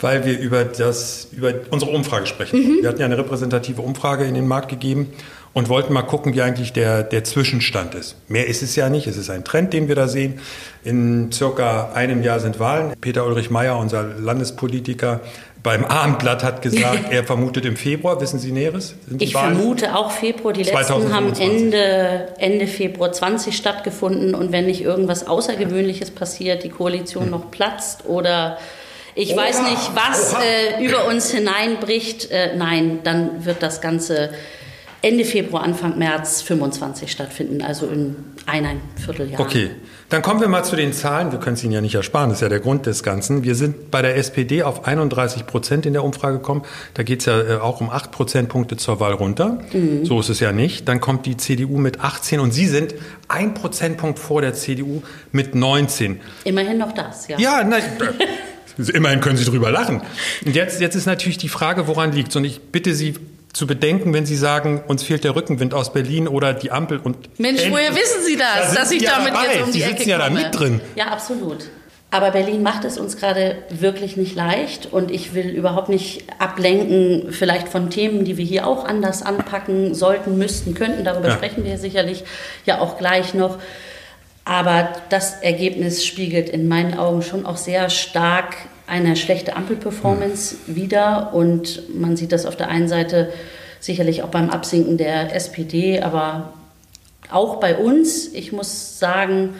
weil 0.00 0.26
wir 0.26 0.38
über, 0.38 0.64
das, 0.64 1.28
über 1.32 1.54
unsere 1.70 1.90
Umfrage 1.90 2.26
sprechen. 2.26 2.58
Mhm. 2.58 2.82
Wir 2.82 2.90
hatten 2.90 3.00
ja 3.00 3.06
eine 3.06 3.16
repräsentative 3.16 3.80
Umfrage 3.80 4.24
in 4.24 4.34
den 4.34 4.46
Markt 4.46 4.68
gegeben 4.68 5.10
und 5.54 5.70
wollten 5.70 5.94
mal 5.94 6.02
gucken, 6.02 6.34
wie 6.34 6.42
eigentlich 6.42 6.74
der, 6.74 7.02
der 7.02 7.24
Zwischenstand 7.24 7.94
ist. 7.94 8.16
Mehr 8.28 8.48
ist 8.48 8.62
es 8.62 8.76
ja 8.76 8.90
nicht, 8.90 9.06
es 9.06 9.16
ist 9.16 9.30
ein 9.30 9.44
Trend, 9.44 9.72
den 9.72 9.88
wir 9.88 9.94
da 9.94 10.08
sehen. 10.08 10.40
In 10.82 11.32
circa 11.32 11.92
einem 11.94 12.22
Jahr 12.22 12.38
sind 12.40 12.60
Wahlen. 12.60 12.92
Peter 13.00 13.24
Ulrich 13.24 13.50
Meyer, 13.50 13.78
unser 13.78 14.02
Landespolitiker, 14.02 15.20
beim 15.64 15.84
Abendblatt 15.84 16.44
hat 16.44 16.62
gesagt, 16.62 17.06
er 17.10 17.24
vermutet 17.24 17.64
im 17.64 17.74
Februar. 17.74 18.20
Wissen 18.20 18.38
Sie 18.38 18.52
Näheres? 18.52 18.94
Ich 19.18 19.32
vermute 19.32 19.96
auch 19.96 20.12
Februar. 20.12 20.52
Die 20.52 20.62
letzten 20.62 21.12
haben 21.12 21.32
Ende, 21.34 22.28
Ende 22.38 22.68
Februar 22.68 23.10
20 23.10 23.56
stattgefunden. 23.56 24.36
Und 24.36 24.52
wenn 24.52 24.66
nicht 24.66 24.82
irgendwas 24.82 25.26
Außergewöhnliches 25.26 26.12
passiert, 26.12 26.62
die 26.62 26.68
Koalition 26.68 27.24
hm. 27.24 27.30
noch 27.30 27.50
platzt 27.50 28.04
oder 28.06 28.58
ich 29.16 29.32
Oha. 29.32 29.42
weiß 29.42 29.62
nicht, 29.62 29.90
was 29.94 30.34
äh, 30.34 30.84
über 30.84 31.06
uns 31.06 31.30
hineinbricht, 31.30 32.30
äh, 32.30 32.56
nein, 32.56 33.00
dann 33.02 33.44
wird 33.44 33.62
das 33.62 33.80
Ganze 33.80 34.30
Ende 35.04 35.26
Februar, 35.26 35.62
Anfang 35.62 35.98
März 35.98 36.40
25 36.40 37.12
stattfinden, 37.12 37.60
also 37.60 37.86
in 37.88 38.16
eineinhalb 38.46 38.80
Vierteljahr. 38.96 39.38
Okay, 39.38 39.70
dann 40.08 40.22
kommen 40.22 40.40
wir 40.40 40.48
mal 40.48 40.64
zu 40.64 40.76
den 40.76 40.94
Zahlen. 40.94 41.30
Wir 41.30 41.38
können 41.38 41.56
es 41.56 41.62
Ihnen 41.62 41.74
ja 41.74 41.82
nicht 41.82 41.94
ersparen, 41.94 42.30
das 42.30 42.38
ist 42.38 42.42
ja 42.42 42.48
der 42.48 42.60
Grund 42.60 42.86
des 42.86 43.02
Ganzen. 43.02 43.44
Wir 43.44 43.54
sind 43.54 43.90
bei 43.90 44.00
der 44.00 44.16
SPD 44.16 44.62
auf 44.62 44.86
31 44.86 45.44
Prozent 45.44 45.84
in 45.84 45.92
der 45.92 46.04
Umfrage 46.04 46.38
gekommen. 46.38 46.62
Da 46.94 47.02
geht 47.02 47.20
es 47.20 47.26
ja 47.26 47.38
äh, 47.38 47.56
auch 47.58 47.82
um 47.82 47.90
8 47.90 48.12
Prozentpunkte 48.12 48.78
zur 48.78 48.98
Wahl 48.98 49.12
runter. 49.12 49.58
Mhm. 49.74 50.06
So 50.06 50.20
ist 50.20 50.30
es 50.30 50.40
ja 50.40 50.52
nicht. 50.52 50.88
Dann 50.88 51.02
kommt 51.02 51.26
die 51.26 51.36
CDU 51.36 51.76
mit 51.76 52.00
18 52.00 52.40
und 52.40 52.52
Sie 52.52 52.66
sind 52.66 52.94
ein 53.28 53.52
Prozentpunkt 53.52 54.18
vor 54.18 54.40
der 54.40 54.54
CDU 54.54 55.02
mit 55.32 55.54
19. 55.54 56.18
Immerhin 56.44 56.78
noch 56.78 56.92
das, 56.92 57.28
ja. 57.28 57.38
Ja, 57.38 57.62
nein. 57.62 57.82
Immerhin 58.94 59.20
können 59.20 59.36
Sie 59.36 59.44
drüber 59.44 59.70
lachen. 59.70 60.00
Und 60.46 60.56
jetzt, 60.56 60.80
jetzt 60.80 60.94
ist 60.94 61.04
natürlich 61.04 61.36
die 61.36 61.50
Frage, 61.50 61.88
woran 61.88 62.12
liegt 62.12 62.30
es? 62.30 62.36
Und 62.36 62.44
ich 62.44 62.60
bitte 62.60 62.94
Sie 62.94 63.14
zu 63.54 63.66
bedenken, 63.66 64.12
wenn 64.12 64.26
Sie 64.26 64.36
sagen, 64.36 64.82
uns 64.86 65.04
fehlt 65.04 65.24
der 65.24 65.34
Rückenwind 65.36 65.72
aus 65.72 65.92
Berlin 65.92 66.28
oder 66.28 66.52
die 66.52 66.72
Ampel 66.72 66.98
und 66.98 67.38
Mensch, 67.38 67.62
woher 67.70 67.94
wissen 67.94 68.22
Sie 68.26 68.36
das, 68.36 68.74
da 68.74 68.80
dass 68.80 68.90
ich 68.90 69.04
damit 69.04 69.28
dabei. 69.28 69.46
jetzt 69.46 69.62
um 69.62 69.72
die 69.72 69.78
Sie 69.78 69.84
Ecke 69.84 69.96
sitzen 69.96 70.10
ja 70.10 70.18
da 70.18 70.28
mit 70.28 70.58
drin. 70.58 70.80
Ja, 70.96 71.06
absolut. 71.06 71.70
Aber 72.10 72.30
Berlin 72.32 72.62
macht 72.62 72.84
es 72.84 72.98
uns 72.98 73.16
gerade 73.16 73.56
wirklich 73.70 74.16
nicht 74.16 74.36
leicht 74.36 74.92
und 74.92 75.10
ich 75.10 75.34
will 75.34 75.48
überhaupt 75.48 75.88
nicht 75.88 76.24
ablenken, 76.38 77.32
vielleicht 77.32 77.68
von 77.68 77.90
Themen, 77.90 78.24
die 78.24 78.36
wir 78.36 78.44
hier 78.44 78.66
auch 78.66 78.84
anders 78.84 79.22
anpacken 79.22 79.94
sollten, 79.94 80.36
müssten, 80.36 80.74
könnten. 80.74 81.04
Darüber 81.04 81.28
ja. 81.28 81.34
sprechen 81.34 81.64
wir 81.64 81.78
sicherlich 81.78 82.24
ja 82.66 82.80
auch 82.80 82.98
gleich 82.98 83.34
noch. 83.34 83.58
Aber 84.44 84.90
das 85.08 85.40
Ergebnis 85.42 86.04
spiegelt 86.04 86.48
in 86.48 86.68
meinen 86.68 86.98
Augen 86.98 87.22
schon 87.22 87.46
auch 87.46 87.56
sehr 87.56 87.88
stark 87.90 88.56
eine 88.86 89.16
schlechte 89.16 89.56
Ampelperformance 89.56 90.56
mhm. 90.66 90.76
wider. 90.76 91.34
Und 91.34 91.98
man 91.98 92.16
sieht 92.16 92.32
das 92.32 92.46
auf 92.46 92.56
der 92.56 92.68
einen 92.68 92.88
Seite 92.88 93.32
sicherlich 93.80 94.22
auch 94.22 94.28
beim 94.28 94.50
Absinken 94.50 94.96
der 94.96 95.34
SPD, 95.34 96.00
aber 96.00 96.54
auch 97.30 97.56
bei 97.56 97.76
uns. 97.76 98.28
Ich 98.32 98.52
muss 98.52 98.98
sagen, 98.98 99.54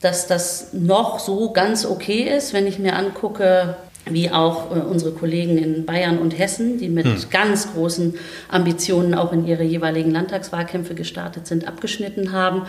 dass 0.00 0.26
das 0.26 0.72
noch 0.72 1.20
so 1.20 1.52
ganz 1.52 1.86
okay 1.86 2.22
ist, 2.22 2.52
wenn 2.52 2.66
ich 2.66 2.78
mir 2.78 2.96
angucke, 2.96 3.76
wie 4.04 4.30
auch 4.30 4.74
äh, 4.74 4.80
unsere 4.80 5.12
Kollegen 5.12 5.58
in 5.58 5.86
Bayern 5.86 6.18
und 6.18 6.36
Hessen, 6.36 6.78
die 6.78 6.88
mit 6.88 7.06
hm. 7.06 7.16
ganz 7.30 7.72
großen 7.72 8.14
Ambitionen 8.48 9.14
auch 9.14 9.32
in 9.32 9.46
ihre 9.46 9.62
jeweiligen 9.62 10.10
Landtagswahlkämpfe 10.10 10.94
gestartet 10.94 11.46
sind, 11.46 11.68
abgeschnitten 11.68 12.32
haben. 12.32 12.62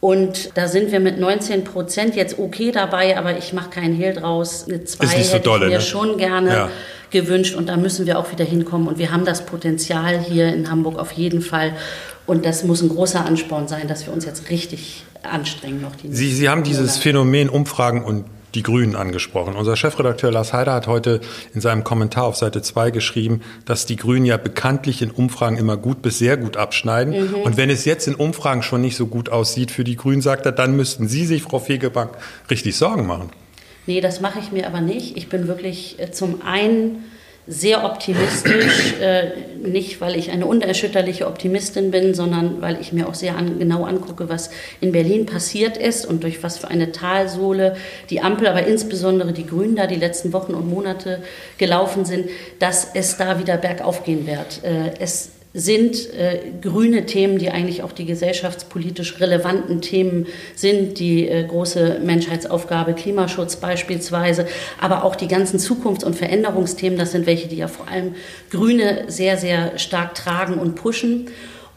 Und 0.00 0.56
da 0.56 0.66
sind 0.66 0.92
wir 0.92 1.00
mit 1.00 1.20
19 1.20 1.64
Prozent 1.64 2.16
jetzt 2.16 2.38
okay 2.38 2.72
dabei, 2.72 3.18
aber 3.18 3.36
ich 3.36 3.52
mache 3.52 3.68
keinen 3.68 3.94
Hehl 3.94 4.14
draus. 4.14 4.64
Eine 4.66 4.84
2 4.84 5.06
hätte 5.06 5.24
so 5.24 5.38
dolle, 5.38 5.66
ich 5.66 5.70
mir 5.70 5.78
ne? 5.78 5.84
schon 5.84 6.16
gerne 6.16 6.50
ja. 6.50 6.68
gewünscht 7.10 7.54
und 7.54 7.68
da 7.68 7.76
müssen 7.76 8.06
wir 8.06 8.18
auch 8.18 8.32
wieder 8.32 8.44
hinkommen. 8.44 8.88
Und 8.88 8.98
wir 8.98 9.12
haben 9.12 9.26
das 9.26 9.44
Potenzial 9.44 10.18
hier 10.18 10.48
in 10.54 10.70
Hamburg 10.70 10.98
auf 10.98 11.12
jeden 11.12 11.42
Fall. 11.42 11.74
Und 12.26 12.46
das 12.46 12.64
muss 12.64 12.80
ein 12.80 12.88
großer 12.88 13.26
Ansporn 13.26 13.68
sein, 13.68 13.88
dass 13.88 14.06
wir 14.06 14.14
uns 14.14 14.24
jetzt 14.24 14.48
richtig 14.48 15.04
anstrengen. 15.22 15.82
Noch 15.82 15.96
die 15.96 16.08
Sie, 16.10 16.32
Sie 16.32 16.48
haben 16.48 16.62
dieses 16.64 16.96
Phänomen 16.96 17.50
Umfragen 17.50 18.02
und 18.02 18.24
die 18.54 18.62
Grünen 18.62 18.96
angesprochen. 18.96 19.56
Unser 19.56 19.76
Chefredakteur 19.76 20.30
Lars 20.30 20.52
Heider 20.52 20.74
hat 20.74 20.86
heute 20.86 21.20
in 21.54 21.60
seinem 21.60 21.84
Kommentar 21.84 22.24
auf 22.24 22.36
Seite 22.36 22.62
2 22.62 22.90
geschrieben, 22.90 23.42
dass 23.64 23.86
die 23.86 23.96
Grünen 23.96 24.24
ja 24.24 24.36
bekanntlich 24.36 25.02
in 25.02 25.10
Umfragen 25.10 25.56
immer 25.56 25.76
gut 25.76 26.02
bis 26.02 26.18
sehr 26.18 26.36
gut 26.36 26.56
abschneiden. 26.56 27.30
Mhm. 27.30 27.34
Und 27.42 27.56
wenn 27.56 27.70
es 27.70 27.84
jetzt 27.84 28.06
in 28.08 28.14
Umfragen 28.14 28.62
schon 28.62 28.80
nicht 28.80 28.96
so 28.96 29.06
gut 29.06 29.28
aussieht 29.28 29.70
für 29.70 29.84
die 29.84 29.96
Grünen, 29.96 30.22
sagt 30.22 30.46
er, 30.46 30.52
dann 30.52 30.76
müssten 30.76 31.08
Sie 31.08 31.26
sich, 31.26 31.42
Frau 31.42 31.58
Fegebank, 31.58 32.16
richtig 32.50 32.76
Sorgen 32.76 33.06
machen. 33.06 33.30
Nee, 33.86 34.00
das 34.00 34.20
mache 34.20 34.38
ich 34.38 34.52
mir 34.52 34.66
aber 34.66 34.80
nicht. 34.80 35.16
Ich 35.16 35.28
bin 35.28 35.48
wirklich 35.48 35.98
äh, 35.98 36.10
zum 36.10 36.42
einen 36.42 37.04
sehr 37.46 37.84
optimistisch, 37.84 38.94
äh, 39.00 39.30
nicht 39.62 40.00
weil 40.00 40.16
ich 40.16 40.30
eine 40.30 40.46
unerschütterliche 40.46 41.26
Optimistin 41.26 41.90
bin, 41.90 42.14
sondern 42.14 42.60
weil 42.60 42.80
ich 42.80 42.92
mir 42.92 43.08
auch 43.08 43.14
sehr 43.14 43.36
an, 43.36 43.58
genau 43.58 43.84
angucke, 43.84 44.28
was 44.28 44.50
in 44.80 44.92
Berlin 44.92 45.26
passiert 45.26 45.76
ist 45.76 46.06
und 46.06 46.22
durch 46.22 46.42
was 46.42 46.58
für 46.58 46.68
eine 46.68 46.92
Talsohle 46.92 47.76
die 48.10 48.20
Ampel, 48.20 48.46
aber 48.46 48.66
insbesondere 48.66 49.32
die 49.32 49.46
Grünen 49.46 49.76
da 49.76 49.86
die 49.86 49.96
letzten 49.96 50.32
Wochen 50.32 50.54
und 50.54 50.68
Monate 50.68 51.22
gelaufen 51.58 52.04
sind, 52.04 52.28
dass 52.58 52.88
es 52.94 53.16
da 53.16 53.38
wieder 53.38 53.56
bergauf 53.56 54.04
gehen 54.04 54.26
wird. 54.26 54.62
Äh, 54.62 54.92
es 55.00 55.30
sind 55.52 56.12
äh, 56.14 56.40
grüne 56.62 57.06
Themen, 57.06 57.38
die 57.38 57.50
eigentlich 57.50 57.82
auch 57.82 57.90
die 57.90 58.04
gesellschaftspolitisch 58.04 59.20
relevanten 59.20 59.80
Themen 59.80 60.26
sind, 60.54 61.00
die 61.00 61.28
äh, 61.28 61.44
große 61.44 62.00
Menschheitsaufgabe 62.04 62.94
Klimaschutz 62.94 63.56
beispielsweise, 63.56 64.46
aber 64.80 65.02
auch 65.02 65.16
die 65.16 65.26
ganzen 65.26 65.58
Zukunfts- 65.58 66.04
und 66.04 66.14
Veränderungsthemen, 66.14 66.98
das 66.98 67.12
sind 67.12 67.26
welche, 67.26 67.48
die 67.48 67.56
ja 67.56 67.68
vor 67.68 67.88
allem 67.88 68.14
Grüne 68.50 69.04
sehr, 69.08 69.36
sehr 69.36 69.76
stark 69.78 70.14
tragen 70.14 70.54
und 70.54 70.76
pushen. 70.76 71.26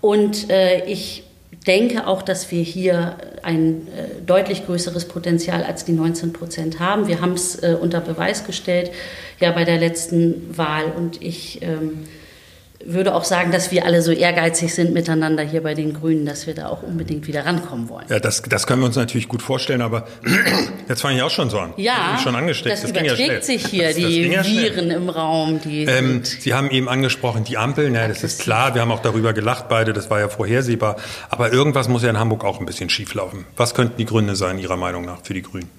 Und 0.02 0.52
äh, 0.52 0.86
ich 0.86 1.24
denke 1.66 2.06
auch, 2.06 2.22
dass 2.22 2.52
wir 2.52 2.62
hier 2.62 3.18
ein 3.42 3.88
äh, 3.88 4.22
deutlich 4.26 4.66
größeres 4.66 5.06
Potenzial 5.06 5.64
als 5.64 5.86
die 5.86 5.94
19 5.94 6.32
Prozent 6.34 6.80
haben. 6.80 7.08
Wir 7.08 7.22
haben 7.22 7.34
es 7.34 7.56
äh, 7.64 7.76
unter 7.80 8.02
Beweis 8.02 8.46
gestellt, 8.46 8.92
ja 9.40 9.52
bei 9.52 9.64
der 9.64 9.80
letzten 9.80 10.56
Wahl. 10.56 10.92
Und 10.96 11.22
ich 11.22 11.62
ähm, 11.62 12.06
würde 12.86 13.14
auch 13.16 13.24
sagen, 13.24 13.52
dass 13.52 13.72
wir 13.72 13.86
alle 13.86 14.02
so 14.02 14.12
ehrgeizig 14.12 14.74
sind 14.74 14.94
miteinander 14.94 15.44
hier 15.44 15.64
bei 15.64 15.74
den 15.74 15.94
Grünen, 15.94 16.26
dass 16.26 16.48
wir 16.48 16.54
da 16.54 16.68
auch 16.68 16.84
unbedingt 16.84 17.28
wieder 17.28 17.46
rankommen 17.46 17.90
wollen. 17.90 18.06
Ja, 18.10 18.20
das, 18.20 18.42
das 18.42 18.68
können 18.68 18.82
wir 18.82 18.88
uns 18.88 18.96
natürlich 18.96 19.28
gut 19.28 19.42
vorstellen, 19.42 19.82
aber 19.82 20.08
jetzt 20.90 21.02
fange 21.02 21.18
ich 21.18 21.22
auch 21.22 21.30
schon 21.30 21.50
so 21.50 21.60
an. 21.60 21.74
Ja, 21.78 22.20
schon 22.22 22.36
angesteckt. 22.36 22.74
das, 22.74 22.82
das 22.82 22.92
überträgt 22.92 23.32
ja 23.32 23.42
sich 23.42 23.66
hier, 23.68 23.88
das, 23.88 23.96
die 23.96 24.28
ja 24.28 24.44
Viren 24.44 24.92
im 24.92 25.10
Raum. 25.10 25.62
Die 25.64 25.84
ähm, 25.84 26.24
Sie 26.24 26.54
haben 26.54 26.70
eben 26.72 26.90
angesprochen, 26.90 27.44
die 27.44 27.58
Ampeln, 27.58 27.96
ja, 27.96 28.08
das 28.08 28.24
ist 28.24 28.42
klar, 28.42 28.76
wir 28.76 28.82
haben 28.82 28.92
auch 28.92 29.02
darüber 29.02 29.34
gelacht 29.34 29.70
beide, 29.70 29.94
das 29.94 30.10
war 30.10 30.20
ja 30.20 30.30
vorhersehbar. 30.30 30.98
Aber 31.30 31.54
irgendwas 31.54 31.88
muss 31.88 32.04
ja 32.04 32.10
in 32.10 32.20
Hamburg 32.20 32.44
auch 32.44 32.60
ein 32.60 32.66
bisschen 32.66 32.90
schieflaufen. 32.90 33.46
Was 33.56 33.74
könnten 33.74 33.98
die 33.98 34.06
Gründe 34.06 34.36
sein, 34.36 34.60
Ihrer 34.60 34.78
Meinung 34.78 35.06
nach, 35.06 35.24
für 35.24 35.34
die 35.34 35.42
Grünen? 35.42 35.70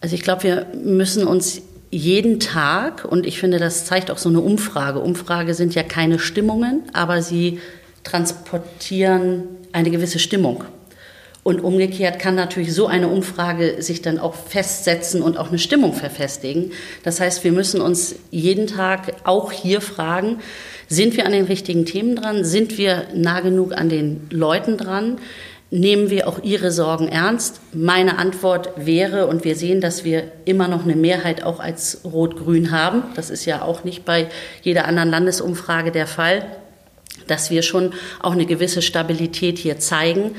Also 0.00 0.14
ich 0.14 0.22
glaube, 0.22 0.44
wir 0.44 0.66
müssen 0.74 1.26
uns 1.26 1.60
jeden 1.90 2.40
Tag, 2.40 3.04
und 3.04 3.26
ich 3.26 3.38
finde, 3.38 3.58
das 3.58 3.84
zeigt 3.86 4.10
auch 4.10 4.18
so 4.18 4.28
eine 4.28 4.40
Umfrage. 4.40 5.00
Umfrage 5.00 5.54
sind 5.54 5.74
ja 5.74 5.82
keine 5.82 6.18
Stimmungen, 6.18 6.82
aber 6.92 7.22
sie 7.22 7.60
transportieren 8.04 9.44
eine 9.72 9.90
gewisse 9.90 10.18
Stimmung. 10.18 10.64
Und 11.44 11.60
umgekehrt 11.60 12.18
kann 12.18 12.34
natürlich 12.34 12.74
so 12.74 12.88
eine 12.88 13.08
Umfrage 13.08 13.80
sich 13.82 14.02
dann 14.02 14.18
auch 14.18 14.34
festsetzen 14.34 15.22
und 15.22 15.38
auch 15.38 15.48
eine 15.48 15.58
Stimmung 15.58 15.94
verfestigen. 15.94 16.72
Das 17.04 17.20
heißt, 17.20 17.42
wir 17.42 17.52
müssen 17.52 17.80
uns 17.80 18.16
jeden 18.30 18.66
Tag 18.66 19.14
auch 19.24 19.50
hier 19.50 19.80
fragen, 19.80 20.40
sind 20.88 21.16
wir 21.16 21.24
an 21.24 21.32
den 21.32 21.46
richtigen 21.46 21.86
Themen 21.86 22.16
dran? 22.16 22.44
Sind 22.44 22.76
wir 22.76 23.04
nah 23.14 23.40
genug 23.40 23.72
an 23.72 23.88
den 23.88 24.26
Leuten 24.30 24.76
dran? 24.76 25.18
Nehmen 25.70 26.08
wir 26.08 26.28
auch 26.28 26.42
Ihre 26.42 26.72
Sorgen 26.72 27.08
ernst? 27.08 27.60
Meine 27.74 28.16
Antwort 28.16 28.70
wäre, 28.76 29.26
und 29.26 29.44
wir 29.44 29.54
sehen, 29.54 29.82
dass 29.82 30.02
wir 30.02 30.32
immer 30.46 30.66
noch 30.66 30.84
eine 30.84 30.96
Mehrheit 30.96 31.42
auch 31.42 31.60
als 31.60 32.00
Rot-Grün 32.04 32.70
haben, 32.70 33.02
das 33.16 33.28
ist 33.28 33.44
ja 33.44 33.60
auch 33.62 33.84
nicht 33.84 34.06
bei 34.06 34.28
jeder 34.62 34.86
anderen 34.86 35.10
Landesumfrage 35.10 35.92
der 35.92 36.06
Fall, 36.06 36.46
dass 37.26 37.50
wir 37.50 37.60
schon 37.62 37.92
auch 38.20 38.32
eine 38.32 38.46
gewisse 38.46 38.80
Stabilität 38.80 39.58
hier 39.58 39.78
zeigen. 39.78 40.36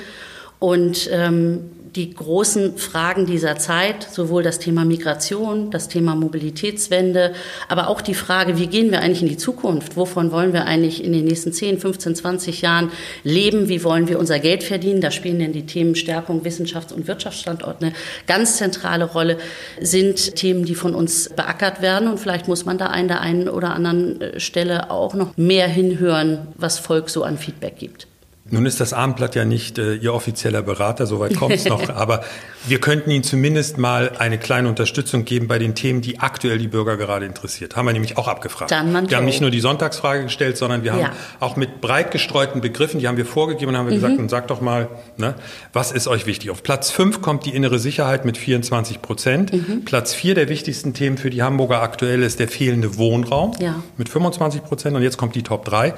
Und 0.57 1.07
ähm, 1.11 1.71
die 1.95 2.13
großen 2.13 2.77
Fragen 2.77 3.25
dieser 3.25 3.57
Zeit, 3.57 4.03
sowohl 4.03 4.43
das 4.43 4.59
Thema 4.59 4.85
Migration, 4.85 5.71
das 5.71 5.87
Thema 5.87 6.15
Mobilitätswende, 6.15 7.33
aber 7.67 7.87
auch 7.87 8.01
die 8.01 8.13
Frage, 8.13 8.57
wie 8.57 8.67
gehen 8.67 8.91
wir 8.91 9.01
eigentlich 9.01 9.21
in 9.21 9.29
die 9.29 9.37
Zukunft? 9.37 9.95
Wovon 9.95 10.31
wollen 10.31 10.53
wir 10.53 10.65
eigentlich 10.65 11.03
in 11.03 11.13
den 11.13 11.25
nächsten 11.25 11.51
10, 11.51 11.79
15, 11.79 12.15
20 12.15 12.61
Jahren 12.61 12.91
leben? 13.23 13.69
Wie 13.69 13.83
wollen 13.83 14.07
wir 14.07 14.19
unser 14.19 14.39
Geld 14.39 14.63
verdienen? 14.63 15.01
Da 15.01 15.11
spielen 15.11 15.39
denn 15.39 15.53
die 15.53 15.65
Themen 15.65 15.95
Stärkung 15.95 16.43
Wissenschafts- 16.43 16.93
und 16.93 17.07
Wirtschaftsstandort 17.07 17.81
eine 17.81 17.93
ganz 18.27 18.57
zentrale 18.57 19.05
Rolle, 19.05 19.37
sind 19.79 20.35
Themen, 20.35 20.65
die 20.65 20.75
von 20.75 20.93
uns 20.93 21.29
beackert 21.29 21.81
werden. 21.81 22.09
Und 22.09 22.19
vielleicht 22.19 22.47
muss 22.47 22.65
man 22.65 22.77
da 22.77 22.87
an 22.87 23.07
der 23.07 23.21
einen 23.21 23.49
oder 23.49 23.73
anderen 23.73 24.21
äh, 24.21 24.39
Stelle 24.39 24.91
auch 24.91 25.13
noch 25.13 25.37
mehr 25.37 25.67
hinhören, 25.67 26.47
was 26.55 26.77
Volk 26.77 27.09
so 27.09 27.23
an 27.23 27.37
Feedback 27.37 27.77
gibt. 27.77 28.08
Nun 28.51 28.65
ist 28.65 28.79
das 28.79 28.93
Abendblatt 28.93 29.35
ja 29.35 29.45
nicht 29.45 29.77
äh, 29.77 29.95
Ihr 29.95 30.13
offizieller 30.13 30.61
Berater, 30.61 31.05
soweit 31.05 31.35
kommt 31.35 31.55
es 31.55 31.65
noch, 31.65 31.89
aber 31.95 32.23
wir 32.67 32.79
könnten 32.79 33.11
Ihnen 33.11 33.23
zumindest 33.23 33.77
mal 33.77 34.11
eine 34.17 34.37
kleine 34.37 34.67
Unterstützung 34.67 35.25
geben 35.25 35.47
bei 35.47 35.59
den 35.59 35.75
Themen, 35.75 36.01
die 36.01 36.19
aktuell 36.19 36.57
die 36.57 36.67
Bürger 36.67 36.97
gerade 36.97 37.25
interessiert. 37.25 37.75
Haben 37.75 37.85
wir 37.85 37.93
nämlich 37.93 38.17
auch 38.17 38.27
abgefragt. 38.27 38.71
Dann 38.71 39.09
wir 39.09 39.17
haben 39.17 39.25
nicht 39.25 39.41
nur 39.41 39.51
die 39.51 39.59
Sonntagsfrage 39.59 40.23
gestellt, 40.23 40.57
sondern 40.57 40.83
wir 40.83 40.93
haben 40.93 41.01
ja. 41.01 41.11
auch 41.39 41.55
mit 41.55 41.81
breit 41.81 42.11
gestreuten 42.11 42.61
Begriffen, 42.61 42.99
die 42.99 43.07
haben 43.07 43.17
wir 43.17 43.25
vorgegeben 43.25 43.71
und 43.71 43.77
haben 43.77 43.87
wir 43.87 43.93
mhm. 43.93 44.01
gesagt, 44.01 44.19
und 44.19 44.29
sagt 44.29 44.49
doch 44.51 44.61
mal, 44.61 44.89
ne, 45.17 45.35
was 45.73 45.91
ist 45.91 46.07
euch 46.07 46.25
wichtig? 46.25 46.49
Auf 46.49 46.63
Platz 46.63 46.91
5 46.91 47.21
kommt 47.21 47.45
die 47.45 47.55
innere 47.55 47.79
Sicherheit 47.79 48.25
mit 48.25 48.37
24 48.37 49.01
Prozent. 49.01 49.53
Mhm. 49.53 49.85
Platz 49.85 50.13
4 50.13 50.35
der 50.35 50.49
wichtigsten 50.49 50.93
Themen 50.93 51.17
für 51.17 51.29
die 51.29 51.43
Hamburger 51.43 51.81
aktuell 51.81 52.23
ist 52.23 52.39
der 52.39 52.47
fehlende 52.47 52.97
Wohnraum 52.97 53.53
ja. 53.59 53.81
mit 53.97 54.09
25 54.09 54.63
Prozent 54.63 54.95
und 54.95 55.03
jetzt 55.03 55.17
kommt 55.17 55.35
die 55.35 55.43
Top 55.43 55.65
3. 55.65 55.93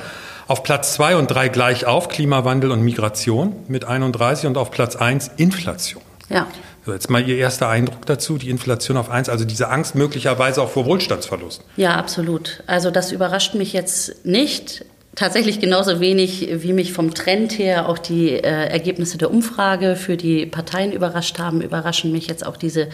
Auf 0.52 0.64
Platz 0.64 0.96
2 0.96 1.16
und 1.16 1.28
3 1.28 1.48
gleich 1.48 1.86
auf 1.86 2.10
Klimawandel 2.10 2.72
und 2.72 2.82
Migration 2.82 3.56
mit 3.70 3.86
31 3.86 4.48
und 4.48 4.58
auf 4.58 4.70
Platz 4.70 4.98
1 4.98 5.32
Inflation. 5.38 6.04
Ja. 6.28 6.46
So, 6.86 6.92
jetzt 6.92 7.10
mal 7.10 7.26
Ihr 7.26 7.38
erster 7.38 7.70
Eindruck 7.70 8.06
dazu, 8.06 8.38
die 8.38 8.50
Inflation 8.50 8.98
auf 8.98 9.10
1, 9.10 9.30
also 9.30 9.46
diese 9.46 9.70
Angst 9.70 9.96
möglicherweise 9.96 10.62
auch 10.62 10.68
vor 10.68 10.86
Wohlstandsverlust. 10.86 11.64
Ja, 11.78 11.96
absolut. 11.96 12.64
Also 12.68 12.92
das 12.92 13.14
überrascht 13.14 13.56
mich 13.56 13.72
jetzt 13.72 14.26
nicht. 14.26 14.84
Tatsächlich 15.16 15.62
genauso 15.62 16.02
wenig, 16.02 16.50
wie 16.52 16.74
mich 16.74 16.92
vom 16.92 17.14
Trend 17.14 17.58
her 17.58 17.88
auch 17.88 17.98
die 17.98 18.32
äh, 18.32 18.42
Ergebnisse 18.42 19.18
der 19.18 19.32
Umfrage 19.32 19.96
für 19.96 20.18
die 20.18 20.46
Parteien 20.46 20.92
überrascht 20.92 21.40
haben, 21.40 21.62
überraschen 21.62 22.12
mich 22.12 22.28
jetzt 22.28 22.46
auch 22.46 22.58
diese 22.58 22.90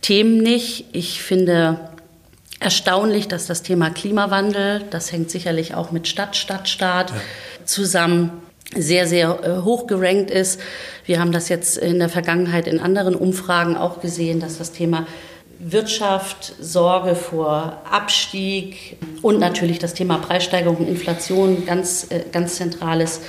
Themen 0.00 0.38
nicht. 0.38 0.86
Ich 0.90 1.22
finde, 1.22 1.78
erstaunlich, 2.60 3.26
dass 3.26 3.46
das 3.46 3.62
Thema 3.62 3.90
Klimawandel, 3.90 4.84
das 4.90 5.10
hängt 5.10 5.30
sicherlich 5.30 5.74
auch 5.74 5.90
mit 5.90 6.06
Stadt, 6.06 6.36
Stadt, 6.36 6.68
Staat 6.68 7.10
ja. 7.10 7.16
zusammen, 7.64 8.30
sehr, 8.76 9.08
sehr 9.08 9.40
äh, 9.42 9.62
hoch 9.64 9.86
gerankt 9.88 10.30
ist. 10.30 10.60
Wir 11.04 11.18
haben 11.18 11.32
das 11.32 11.48
jetzt 11.48 11.76
in 11.78 11.98
der 11.98 12.08
Vergangenheit 12.08 12.68
in 12.68 12.78
anderen 12.78 13.16
Umfragen 13.16 13.76
auch 13.76 14.00
gesehen, 14.00 14.38
dass 14.38 14.58
das 14.58 14.70
Thema 14.70 15.06
Wirtschaft, 15.58 16.54
Sorge 16.60 17.14
vor 17.14 17.82
Abstieg 17.90 18.96
und 19.22 19.40
natürlich 19.40 19.78
das 19.78 19.92
Thema 19.92 20.18
Preissteigerung 20.18 20.76
und 20.76 20.88
Inflation 20.88 21.66
ganz, 21.66 22.06
äh, 22.10 22.20
ganz 22.30 22.54
zentrales 22.54 23.20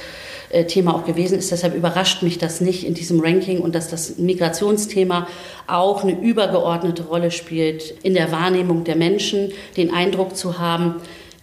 äh, 0.51 0.65
Thema 0.65 0.95
auch 0.95 1.05
gewesen 1.05 1.37
ist. 1.37 1.51
Deshalb 1.51 1.75
überrascht 1.75 2.23
mich 2.23 2.37
das 2.37 2.61
nicht 2.61 2.85
in 2.85 2.93
diesem 2.93 3.19
Ranking 3.19 3.59
und 3.59 3.75
dass 3.75 3.89
das 3.89 4.17
Migrationsthema 4.17 5.27
auch 5.67 6.03
eine 6.03 6.19
übergeordnete 6.19 7.03
Rolle 7.03 7.31
spielt 7.31 7.93
in 8.03 8.13
der 8.13 8.31
Wahrnehmung 8.31 8.83
der 8.83 8.95
Menschen, 8.95 9.51
den 9.77 9.93
Eindruck 9.93 10.35
zu 10.35 10.59
haben, 10.59 10.95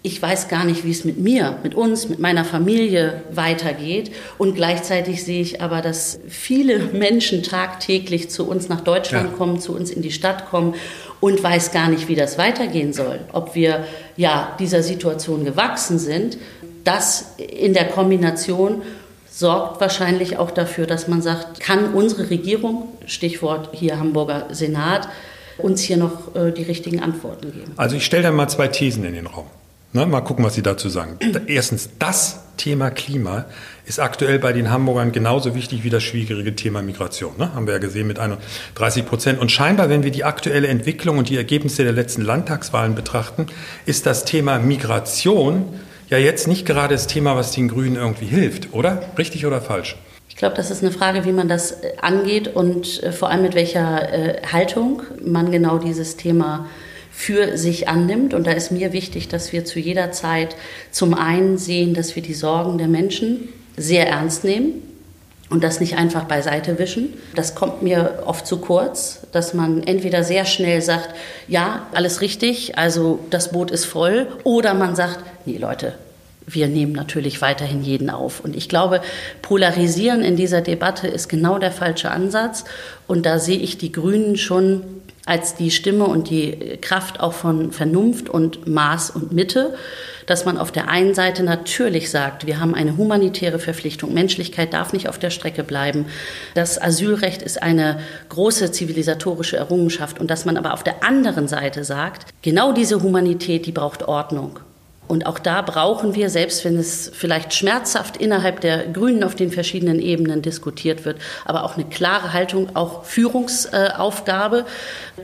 ich 0.03 0.23
weiß 0.23 0.49
gar 0.49 0.65
nicht, 0.65 0.85
wie 0.85 0.93
es 0.93 1.05
mit 1.05 1.19
mir, 1.19 1.59
mit 1.65 1.75
uns, 1.75 2.09
mit 2.09 2.21
meiner 2.21 2.45
Familie 2.45 3.23
weitergeht. 3.33 4.13
Und 4.39 4.55
gleichzeitig 4.55 5.25
sehe 5.25 5.43
ich 5.43 5.61
aber, 5.61 5.83
dass 5.83 6.21
viele 6.29 6.79
Menschen 6.93 7.43
tagtäglich 7.43 8.31
zu 8.31 8.49
uns 8.49 8.69
nach 8.69 8.81
Deutschland 8.81 9.33
ja. 9.33 9.37
kommen, 9.37 9.59
zu 9.59 9.75
uns 9.75 9.91
in 9.91 10.03
die 10.03 10.13
Stadt 10.13 10.49
kommen 10.49 10.75
und 11.21 11.43
weiß 11.43 11.73
gar 11.73 11.89
nicht, 11.89 12.09
wie 12.09 12.15
das 12.15 12.39
weitergehen 12.39 12.93
soll. 12.93 13.21
Ob 13.33 13.57
wir 13.57 13.85
ja 14.17 14.57
dieser 14.61 14.85
Situation 14.85 15.45
gewachsen 15.45 15.99
sind, 15.99 16.39
das 16.85 17.35
in 17.37 17.75
der 17.75 17.87
Kombination 17.87 18.83
sorgt 19.39 19.81
wahrscheinlich 19.81 20.37
auch 20.37 20.51
dafür, 20.51 20.87
dass 20.87 21.07
man 21.07 21.23
sagt, 21.23 21.61
kann 21.61 21.95
unsere 21.95 22.29
Regierung, 22.29 22.89
Stichwort 23.07 23.71
hier 23.73 24.01
Hamburger 24.01 24.49
Senat, 24.51 25.09
uns 25.59 25.81
hier 25.81 25.97
noch 25.97 26.35
äh, 26.35 26.51
die 26.51 26.65
richtigen 26.65 27.01
Antworten 27.01 27.53
geben. 27.53 27.73
Also 27.77 27.95
ich 27.95 28.05
stelle 28.05 28.25
da 28.25 28.33
mal 28.33 28.49
zwei 28.49 28.67
Thesen 28.67 29.05
in 29.05 29.13
den 29.13 29.27
Raum. 29.27 29.47
Ne, 29.93 30.07
mal 30.07 30.23
gucken, 30.23 30.45
was 30.45 30.55
Sie 30.55 30.63
dazu 30.63 30.89
sagen. 30.89 31.19
Erstens, 31.47 31.89
das 32.01 32.41
Thema 32.57 32.91
Klima 32.91 33.45
ist 33.87 34.01
aktuell 34.01 34.41
bei 34.41 34.53
den 34.53 34.71
Hamburgern 34.71 35.13
genauso 35.13 35.55
wichtig 35.55 35.85
wie 35.85 35.91
das 35.91 36.03
schwierige 36.03 36.57
Thema 36.57 36.83
Migration. 36.83 37.35
Ne? 37.39 37.55
Haben 37.55 37.67
wir 37.67 37.75
ja 37.75 37.79
gesehen 37.79 38.09
mit 38.09 38.19
31 38.19 39.07
Prozent. 39.07 39.39
Und 39.39 39.53
scheinbar, 39.53 39.89
wenn 39.89 40.03
wir 40.03 40.11
die 40.11 40.25
aktuelle 40.25 40.67
Entwicklung 40.67 41.17
und 41.17 41.29
die 41.29 41.37
Ergebnisse 41.37 41.85
der 41.85 41.93
letzten 41.93 42.23
Landtagswahlen 42.23 42.97
betrachten, 42.97 43.47
ist 43.87 44.05
das 44.05 44.25
Thema 44.25 44.59
Migration 44.59 45.79
ja 46.09 46.19
jetzt 46.19 46.49
nicht 46.49 46.67
gerade 46.67 46.95
das 46.95 47.07
Thema, 47.07 47.37
was 47.37 47.53
den 47.53 47.69
Grünen 47.69 47.97
irgendwie 47.97 48.27
hilft, 48.27 48.73
oder? 48.73 49.03
Richtig 49.17 49.47
oder 49.47 49.61
falsch? 49.61 49.97
Ich 50.29 50.37
glaube, 50.37 50.57
das 50.57 50.71
ist 50.71 50.83
eine 50.83 50.93
Frage, 50.93 51.25
wie 51.25 51.33
man 51.33 51.49
das 51.49 51.73
äh, 51.73 51.93
angeht 52.01 52.49
und 52.49 53.03
äh, 53.03 53.13
vor 53.13 53.31
allem 53.31 53.43
mit 53.43 53.55
welcher 53.55 54.13
äh, 54.13 54.43
Haltung 54.47 55.03
man 55.23 55.51
genau 55.51 55.79
dieses 55.79 56.17
Thema 56.17 56.69
für 57.11 57.59
sich 57.59 57.89
annimmt. 57.89 58.35
Und 58.35 58.47
da 58.47 58.53
ist 58.53 58.71
mir 58.71 58.93
wichtig, 58.93 59.29
dass 59.29 59.53
wir 59.53 59.65
zu 59.65 59.81
jeder 59.81 60.13
Zeit 60.13 60.55
zum 60.93 61.15
einen 61.15 61.59
sehen, 61.59 61.95
dass 61.95 62.15
wir 62.15 62.23
die 62.23 62.35
Sorgen 62.35 62.79
der 62.79 62.87
Menschen 62.87 63.49
sehr 63.77 64.09
ernst 64.09 64.45
nehmen 64.45 64.88
und 65.51 65.65
das 65.65 65.81
nicht 65.81 65.97
einfach 65.97 66.25
beiseite 66.25 66.79
wischen. 66.79 67.15
Das 67.35 67.55
kommt 67.55 67.83
mir 67.83 68.23
oft 68.27 68.47
zu 68.47 68.59
kurz, 68.59 69.21
dass 69.33 69.55
man 69.55 69.83
entweder 69.83 70.25
sehr 70.25 70.45
schnell 70.45 70.83
sagt, 70.83 71.11
ja, 71.47 71.87
alles 71.93 72.21
richtig, 72.21 72.77
also 72.77 73.21
das 73.31 73.53
Boot 73.53 73.71
ist 73.71 73.85
voll, 73.85 74.27
oder 74.45 74.75
man 74.75 74.95
sagt, 74.95 75.21
nee 75.47 75.57
Leute, 75.57 75.95
wir 76.47 76.69
nehmen 76.69 76.93
natürlich 76.93 77.43
weiterhin 77.43 77.83
jeden 77.83 78.11
auf. 78.11 78.41
Und 78.41 78.57
ich 78.57 78.69
glaube, 78.69 79.01
polarisieren 79.43 80.23
in 80.23 80.37
dieser 80.37 80.61
Debatte 80.61 81.07
ist 81.07 81.29
genau 81.29 81.59
der 81.59 81.73
falsche 81.73 82.11
Ansatz. 82.11 82.65
Und 83.07 83.27
da 83.27 83.39
sehe 83.39 83.59
ich 83.59 83.79
die 83.79 83.93
Grünen 83.93 84.37
schon 84.37 84.83
als 85.29 85.55
die 85.55 85.71
Stimme 85.71 86.05
und 86.07 86.31
die 86.31 86.79
Kraft 86.81 87.21
auch 87.21 87.35
von 87.35 87.71
Vernunft 87.71 88.29
und 88.29 88.67
Maß 88.67 89.11
und 89.11 89.33
Mitte, 89.33 89.75
dass 90.27 90.45
man 90.45 90.59
auf 90.59 90.73
der 90.73 90.89
einen 90.89 91.15
Seite 91.15 91.43
natürlich 91.43 92.11
sagt, 92.11 92.47
wir 92.47 92.61
haben 92.61 92.75
eine 92.75 92.97
humanitäre 92.97 93.59
Verpflichtung, 93.59 94.13
Menschlichkeit 94.13 94.73
darf 94.73 94.93
nicht 94.93 95.09
auf 95.09 95.19
der 95.19 95.31
Strecke 95.31 95.65
bleiben. 95.65 96.07
Das 96.55 96.81
Asylrecht 96.81 97.43
ist 97.43 97.63
eine 97.63 98.01
große 98.29 98.73
zivilisatorische 98.73 99.57
Errungenschaft 99.57 100.19
und 100.19 100.31
dass 100.31 100.45
man 100.45 100.57
aber 100.57 100.75
auf 100.75 100.83
der 100.83 101.03
anderen 101.05 101.49
Seite 101.49 101.85
sagt, 101.85 102.27
genau 102.43 102.73
diese 102.73 103.03
Humanität, 103.03 103.67
die 103.67 103.73
braucht 103.73 104.07
Ordnung. 104.09 104.61
Und 105.09 105.27
auch 105.27 105.39
da 105.39 105.63
brauchen 105.63 106.15
wir, 106.15 106.29
selbst 106.29 106.65
wenn 106.65 106.77
es 106.77 107.11
vielleicht 107.13 107.55
schmerzhaft 107.55 108.19
innerhalb 108.19 108.61
der 108.61 108.87
Grünen 108.87 109.25
auf 109.25 109.35
den 109.35 109.51
verschiedenen 109.51 110.01
Ebenen 110.01 110.43
diskutiert 110.43 111.05
wird, 111.07 111.17
aber 111.47 111.65
auch 111.65 111.77
eine 111.77 111.87
klare 111.87 112.35
Haltung, 112.35 112.77
auch 112.77 113.05
Führungsaufgabe, 113.05 114.67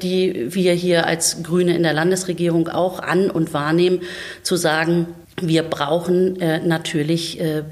die 0.02 0.54
wir 0.54 0.72
hier 0.72 1.06
als 1.06 1.42
Grüne 1.42 1.76
in 1.76 1.82
der 1.82 1.92
Landesregierung 1.92 2.68
auch 2.68 2.98
an 2.98 3.30
und 3.30 3.52
wahrnehmen, 3.52 4.00
zu 4.42 4.56
sagen, 4.56 5.06
wir 5.40 5.64
brauchen 5.64 6.40
äh, 6.40 6.60
natürlich 6.60 7.40
äh, 7.40 7.64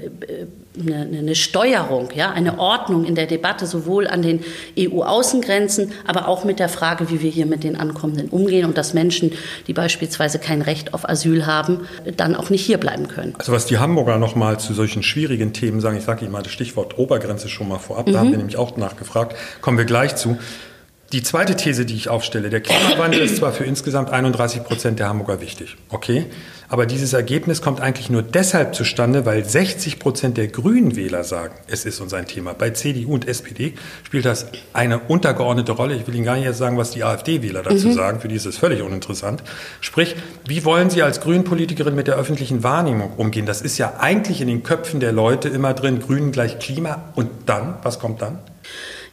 eine, 0.79 1.17
eine 1.17 1.35
Steuerung, 1.35 2.09
ja, 2.15 2.31
eine 2.31 2.59
Ordnung 2.59 3.05
in 3.05 3.15
der 3.15 3.27
Debatte, 3.27 3.67
sowohl 3.67 4.07
an 4.07 4.21
den 4.21 4.43
EU-Außengrenzen, 4.77 5.91
aber 6.05 6.27
auch 6.27 6.43
mit 6.43 6.59
der 6.59 6.69
Frage, 6.69 7.09
wie 7.09 7.21
wir 7.21 7.29
hier 7.29 7.45
mit 7.45 7.63
den 7.63 7.75
Ankommenden 7.75 8.29
umgehen 8.29 8.65
und 8.65 8.77
dass 8.77 8.93
Menschen, 8.93 9.33
die 9.67 9.73
beispielsweise 9.73 10.39
kein 10.39 10.61
Recht 10.61 10.93
auf 10.93 11.07
Asyl 11.07 11.45
haben, 11.45 11.87
dann 12.17 12.35
auch 12.35 12.49
nicht 12.49 12.65
hier 12.65 12.77
bleiben 12.77 13.07
können. 13.07 13.35
Also 13.37 13.51
was 13.51 13.65
die 13.65 13.77
Hamburger 13.77 14.17
noch 14.17 14.35
mal 14.35 14.59
zu 14.59 14.73
solchen 14.73 15.03
schwierigen 15.03 15.53
Themen 15.53 15.81
sagen, 15.81 15.97
ich 15.97 16.03
sage 16.03 16.21
Ihnen 16.21 16.31
mal 16.31 16.43
das 16.43 16.51
Stichwort 16.51 16.97
Obergrenze 16.97 17.49
schon 17.49 17.67
mal 17.67 17.79
vorab, 17.79 18.07
mhm. 18.07 18.13
da 18.13 18.19
haben 18.19 18.31
wir 18.31 18.37
nämlich 18.37 18.57
auch 18.57 18.75
nachgefragt, 18.77 19.35
kommen 19.61 19.77
wir 19.77 19.85
gleich 19.85 20.15
zu. 20.15 20.37
Die 21.13 21.21
zweite 21.21 21.55
These, 21.55 21.85
die 21.85 21.93
ich 21.93 22.09
aufstelle, 22.09 22.49
der 22.49 22.61
Klimawandel 22.61 23.21
ist 23.21 23.37
zwar 23.37 23.53
für 23.53 23.65
insgesamt 23.65 24.09
31 24.09 24.63
Prozent 24.63 24.97
der 24.97 25.09
Hamburger 25.09 25.41
wichtig, 25.41 25.77
okay, 25.89 26.25
aber 26.69 26.87
dieses 26.87 27.13
Ergebnis 27.13 27.61
kommt 27.61 27.81
eigentlich 27.81 28.09
nur 28.09 28.23
deshalb 28.23 28.73
zustande, 28.73 29.23
weil 29.23 29.45
60 29.45 29.99
Prozent 29.99 30.37
der 30.37 30.47
Grünen 30.47 30.95
Wähler 30.95 31.23
sagen, 31.23 31.53
es 31.67 31.85
ist 31.85 32.01
uns 32.01 32.15
ein 32.15 32.25
Thema. 32.25 32.53
Bei 32.53 32.71
CDU 32.71 33.13
und 33.13 33.27
SPD 33.27 33.73
spielt 34.01 34.25
das 34.25 34.47
eine 34.73 34.97
untergeordnete 35.01 35.73
Rolle. 35.73 35.93
Ich 35.93 36.07
will 36.07 36.15
Ihnen 36.15 36.25
gar 36.25 36.35
nicht 36.35 36.45
jetzt 36.45 36.57
sagen, 36.57 36.79
was 36.79 36.89
die 36.89 37.03
AfD-Wähler 37.03 37.61
dazu 37.61 37.89
mhm. 37.89 37.93
sagen, 37.93 38.19
für 38.19 38.27
die 38.27 38.35
ist 38.35 38.47
es 38.47 38.57
völlig 38.57 38.81
uninteressant. 38.81 39.43
Sprich, 39.81 40.15
wie 40.47 40.65
wollen 40.65 40.89
Sie 40.89 41.03
als 41.03 41.21
Grünpolitikerin 41.21 41.93
mit 41.93 42.07
der 42.07 42.15
öffentlichen 42.15 42.63
Wahrnehmung 42.63 43.13
umgehen? 43.17 43.45
Das 43.45 43.61
ist 43.61 43.77
ja 43.77 43.97
eigentlich 43.99 44.41
in 44.41 44.47
den 44.47 44.63
Köpfen 44.63 44.99
der 44.99 45.11
Leute 45.11 45.47
immer 45.47 45.75
drin, 45.75 45.99
Grünen 45.99 46.31
gleich 46.31 46.57
Klima 46.57 47.03
und 47.13 47.29
dann, 47.45 47.75
was 47.83 47.99
kommt 47.99 48.23
dann? 48.23 48.39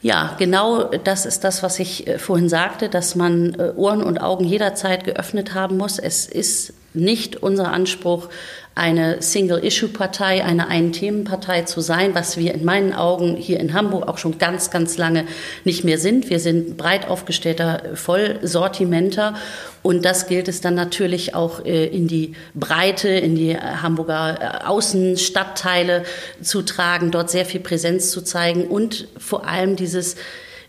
Ja, 0.02 0.34
genau 0.38 0.84
das 0.84 1.26
ist 1.26 1.44
das, 1.44 1.62
was 1.62 1.78
ich 1.78 2.06
äh, 2.06 2.18
vorhin 2.18 2.48
sagte, 2.48 2.88
dass 2.88 3.16
man 3.16 3.54
äh, 3.54 3.72
Ohren 3.76 4.02
und 4.02 4.18
Augen 4.18 4.44
jederzeit 4.44 5.04
geöffnet 5.04 5.52
haben 5.54 5.76
muss. 5.76 5.98
Es 5.98 6.26
ist 6.26 6.72
nicht 6.94 7.36
unser 7.42 7.72
Anspruch, 7.72 8.28
eine 8.74 9.20
Single-Issue-Partei, 9.20 10.44
eine 10.44 10.68
Ein-Themen-Partei 10.68 11.62
zu 11.62 11.80
sein, 11.80 12.14
was 12.14 12.36
wir 12.36 12.54
in 12.54 12.64
meinen 12.64 12.94
Augen 12.94 13.36
hier 13.36 13.60
in 13.60 13.74
Hamburg 13.74 14.08
auch 14.08 14.16
schon 14.16 14.38
ganz, 14.38 14.70
ganz 14.70 14.96
lange 14.96 15.26
nicht 15.64 15.84
mehr 15.84 15.98
sind. 15.98 16.30
Wir 16.30 16.38
sind 16.38 16.76
breit 16.76 17.08
aufgestellter 17.08 17.82
Vollsortimenter 17.94 19.34
und 19.82 20.04
das 20.04 20.28
gilt 20.28 20.48
es 20.48 20.60
dann 20.60 20.74
natürlich 20.74 21.34
auch 21.34 21.64
äh, 21.64 21.86
in 21.86 22.06
die 22.06 22.34
Breite, 22.54 23.08
in 23.08 23.34
die 23.34 23.56
Hamburger 23.56 24.68
Außenstadtteile 24.68 26.04
zu 26.40 26.62
tragen, 26.62 27.10
dort 27.10 27.30
sehr 27.30 27.44
viel 27.44 27.60
Präsenz 27.60 28.10
zu 28.10 28.22
zeigen 28.22 28.66
und 28.66 29.08
vor 29.18 29.46
allem 29.46 29.76
dieses, 29.76 30.16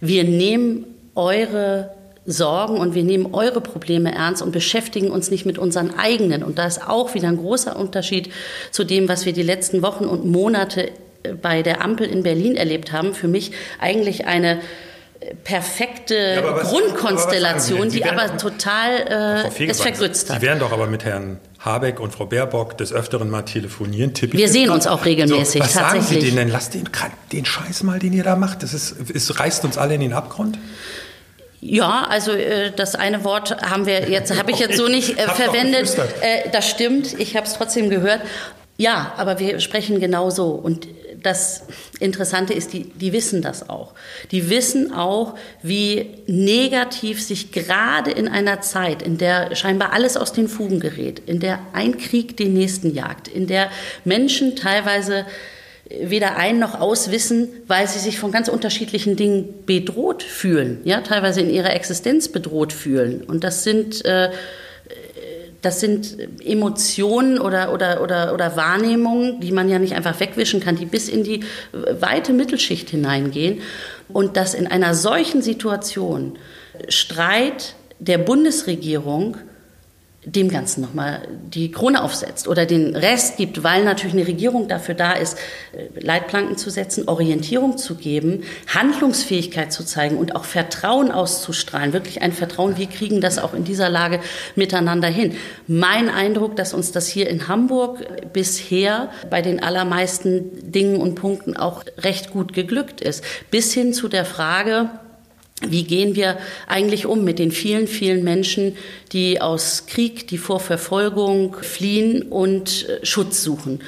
wir 0.02 0.24
nehmen 0.24 0.86
eure 1.16 1.92
Sorgen 2.26 2.78
und 2.78 2.94
wir 2.94 3.04
nehmen 3.04 3.34
eure 3.34 3.62
Probleme 3.62 4.14
ernst 4.14 4.42
und 4.44 4.52
beschäftigen 4.52 5.10
uns 5.10 5.32
nicht 5.32 5.46
mit 5.46 5.58
unseren 5.58 5.98
eigenen. 5.98 6.44
Und 6.44 6.60
da 6.60 6.66
ist 6.66 6.88
auch 6.88 7.16
wieder 7.16 7.28
ein 7.28 7.38
großer 7.38 7.76
Unterschied 7.76 8.32
zu 8.70 8.84
dem, 8.84 9.10
was 9.10 9.26
wir 9.26 9.34
die 9.34 9.44
letzten 9.44 9.82
Wochen 9.82 10.06
und 10.06 10.26
Monate 10.26 10.92
äh, 11.24 11.34
bei 11.34 11.64
der 11.64 11.84
Ampel 11.84 12.08
in 12.08 12.22
Berlin 12.22 12.56
erlebt 12.56 12.92
haben. 12.92 13.16
Für 13.16 13.28
mich 13.28 13.54
eigentlich 13.80 14.28
eine 14.28 14.60
äh, 15.20 15.34
perfekte 15.44 16.14
ja, 16.16 16.56
was, 16.56 16.70
Grundkonstellation, 16.70 17.82
aber 17.82 17.90
die 17.90 18.04
werden, 18.04 18.20
aber 18.20 18.38
total 18.38 19.50
äh, 19.58 19.66
es 19.66 19.82
vergrützt 19.82 20.30
hat. 20.30 20.42
Sie 20.42 20.46
werden 20.46 20.60
doch 20.60 20.72
aber 20.72 20.86
mit 20.86 21.04
Herrn 21.04 21.40
Habeck 21.58 22.00
und 22.00 22.14
Frau 22.14 22.28
Baerbock 22.28 22.78
des 22.78 22.94
Öfteren 22.94 23.32
mal 23.32 23.42
telefonieren. 23.42 24.14
Wir 24.32 24.48
sehen 24.48 24.70
uns 24.70 24.86
auch 24.86 25.06
regelmäßig. 25.06 25.64
So, 25.64 25.66
was 25.66 25.74
sagen 25.74 26.02
Sie 26.04 26.20
denen 26.20 26.36
denn? 26.36 26.50
Lasst 26.50 26.76
den, 26.76 26.88
den 27.32 27.46
Scheiß 27.46 27.82
mal, 27.82 27.98
den 27.98 28.14
ihr 28.14 28.24
da 28.24 28.36
macht. 28.36 28.62
Das 28.62 28.76
ist, 28.76 28.96
es 29.12 29.40
reißt 29.40 29.66
uns 29.66 29.80
alle 29.80 29.96
in 29.96 30.02
den 30.02 30.14
Abgrund. 30.14 30.60
Ja, 31.62 32.08
also 32.10 32.32
äh, 32.32 32.72
das 32.76 32.96
eine 32.96 33.24
Wort 33.24 33.62
haben 33.62 33.86
wir 33.86 34.10
jetzt, 34.10 34.38
habe 34.38 34.52
ich 34.52 34.60
jetzt 34.60 34.78
so 34.78 34.88
nicht 34.88 35.18
äh, 35.18 35.28
verwendet. 35.30 35.96
Äh, 36.22 36.50
das 36.52 36.68
stimmt, 36.68 37.20
ich 37.20 37.36
habe 37.36 37.46
es 37.46 37.54
trotzdem 37.54 37.90
gehört. 37.90 38.22
Ja, 38.78 39.14
aber 39.18 39.38
wir 39.38 39.60
sprechen 39.60 40.00
genau 40.00 40.32
so. 40.32 40.50
Und 40.50 40.88
das 41.22 41.64
Interessante 42.00 42.54
ist, 42.54 42.74
die, 42.74 42.86
die 42.86 43.14
wissen 43.14 43.44
das 43.44 43.70
auch. 43.70 43.94
Die 44.32 44.50
wissen 44.50 44.92
auch, 44.92 45.36
wie 45.62 46.10
negativ 46.26 47.22
sich 47.22 47.52
gerade 47.52 48.10
in 48.10 48.28
einer 48.28 48.62
Zeit, 48.62 49.04
in 49.04 49.20
der 49.20 49.56
scheinbar 49.56 49.94
alles 49.94 50.18
aus 50.18 50.34
den 50.34 50.48
Fugen 50.48 50.80
gerät, 50.80 51.20
in 51.28 51.40
der 51.40 51.60
ein 51.74 51.98
Krieg 52.00 52.38
den 52.38 52.54
nächsten 52.54 52.92
jagt, 52.94 53.28
in 53.28 53.46
der 53.46 53.70
Menschen 54.04 54.56
teilweise 54.56 55.28
weder 55.90 56.38
ein 56.38 56.60
noch 56.60 56.80
auswissen, 56.80 57.50
weil 57.68 57.88
sie 57.88 58.00
sich 58.00 58.20
von 58.20 58.32
ganz 58.32 58.48
unterschiedlichen 58.48 59.16
Dingen 59.16 59.66
bedroht 59.66 60.24
fühlen, 60.24 60.80
ja, 60.84 61.02
teilweise 61.02 61.42
in 61.42 61.50
ihrer 61.50 61.74
Existenz 61.74 62.30
bedroht 62.30 62.72
fühlen. 62.72 63.24
Und 63.24 63.44
das 63.44 63.64
sind, 63.64 64.06
äh, 64.06 64.30
das 65.62 65.80
sind 65.80 66.18
Emotionen 66.44 67.40
oder, 67.40 67.74
oder, 67.74 68.02
oder, 68.02 68.34
oder 68.34 68.56
Wahrnehmungen, 68.56 69.42
die 69.42 69.52
man 69.52 69.70
ja 69.70 69.80
nicht 69.80 69.94
einfach 69.94 70.20
wegwischen 70.20 70.60
kann, 70.60 70.76
die 70.76 70.86
bis 70.86 71.08
in 71.08 71.24
die 71.24 71.42
weite 71.72 72.34
Mittelschicht 72.34 72.90
hineingehen. 72.90 73.62
Und 74.08 74.38
dass 74.38 74.54
in 74.54 74.68
einer 74.68 74.96
solchen 74.96 75.42
Situation 75.42 76.38
Streit 76.88 77.76
der 78.00 78.18
Bundesregierung 78.18 79.38
dem 80.24 80.50
Ganzen 80.50 80.82
nochmal 80.82 81.28
die 81.52 81.72
Krone 81.72 82.04
aufsetzt 82.04 82.48
oder 82.48 82.68
den 82.68 82.96
Rest 82.96 83.38
gibt, 83.38 83.64
weil 83.64 83.84
natürlich 83.84 84.14
eine 84.14 84.28
Regierung 84.28 84.68
dafür 84.68 84.94
da 84.94 85.14
ist, 85.14 85.36
äh, 85.72 86.00
Leitplanken 86.00 86.58
zu 86.58 86.70
setzen, 86.70 87.08
Orientierung 87.08 87.78
zu 87.78 87.96
geben, 87.96 88.44
Handlungsfähigkeit 88.68 89.74
zu 89.74 89.84
zeigen 89.84 90.18
und 90.18 90.36
auch 90.36 90.46
Vertrauen 90.46 91.12
auszustrahlen. 91.12 91.94
Wirklich 91.94 92.22
ein 92.22 92.34
Vertrauen, 92.34 92.78
wir 92.78 92.86
kriegen 92.86 93.20
das 93.20 93.40
auch 93.40 93.56
in 93.56 93.64
dieser 93.64 93.90
Lage 93.90 94.20
miteinander 94.56 95.08
hin. 95.08 95.36
Mein 95.66 96.08
Eindruck, 96.08 96.56
dass 96.56 96.76
uns 96.76 96.92
das 96.92 97.08
hier 97.08 97.28
in 97.28 97.48
Hamburg 97.48 98.06
bisher 98.32 99.10
bei 99.32 99.42
den 99.42 99.64
allermeisten 99.64 100.72
Dingen 100.72 100.98
und 100.98 101.16
Punkten 101.16 101.58
auch 101.58 101.84
recht 101.98 102.30
gut 102.30 102.54
geglückt 102.54 103.02
ist. 103.02 103.24
Bis 103.50 103.74
hin 103.74 103.92
zu 103.92 104.08
der 104.08 104.26
Frage, 104.26 104.92
wie 105.68 105.84
gehen 105.84 106.16
wir 106.16 106.38
eigentlich 106.68 107.06
um 107.06 107.24
mit 107.24 107.40
den 107.40 107.52
vielen, 107.52 107.88
vielen 107.88 108.24
Menschen, 108.24 108.78
die 109.12 109.42
aus 109.42 109.86
Krieg, 109.86 110.28
die 110.28 110.38
vor 110.38 110.60
Verfolgung 110.60 111.56
fliehen 111.62 112.24
und 112.24 112.90
äh, 112.90 113.06
Schutz 113.06 113.44
suchen? 113.44 113.82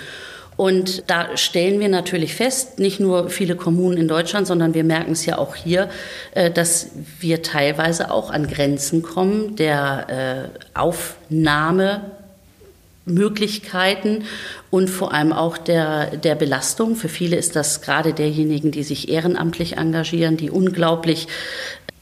Und 0.55 1.09
da 1.09 1.36
stellen 1.36 1.79
wir 1.79 1.89
natürlich 1.89 2.36
fest, 2.36 2.77
nicht 2.77 2.99
nur 2.99 3.29
viele 3.29 3.55
Kommunen 3.55 3.97
in 3.97 4.07
Deutschland, 4.07 4.45
sondern 4.45 4.75
wir 4.75 4.83
merken 4.83 5.13
es 5.13 5.25
ja 5.25 5.38
auch 5.39 5.55
hier, 5.55 5.89
äh, 6.36 6.51
dass 6.51 6.91
wir 7.19 7.41
teilweise 7.41 8.12
auch 8.12 8.29
an 8.29 8.47
Grenzen 8.47 9.01
kommen 9.01 9.55
der 9.55 10.51
äh, 10.53 10.77
Aufnahme 10.79 12.12
Möglichkeiten 13.06 14.24
und 14.70 14.89
vor 14.89 15.13
allem 15.13 15.34
auch 15.34 15.58
der, 15.58 16.18
der 16.18 16.36
Belastung. 16.36 16.96
Für 16.96 17.10
viele 17.10 17.36
ist 17.36 17.56
das 17.56 17.82
gerade 17.82 18.13
derjenigen, 18.13 18.72
die 18.72 18.84
sich 18.84 19.10
ehrenamtlich 19.10 19.78
engagieren, 19.78 20.38
die 20.38 20.50
unglaublich 20.50 21.28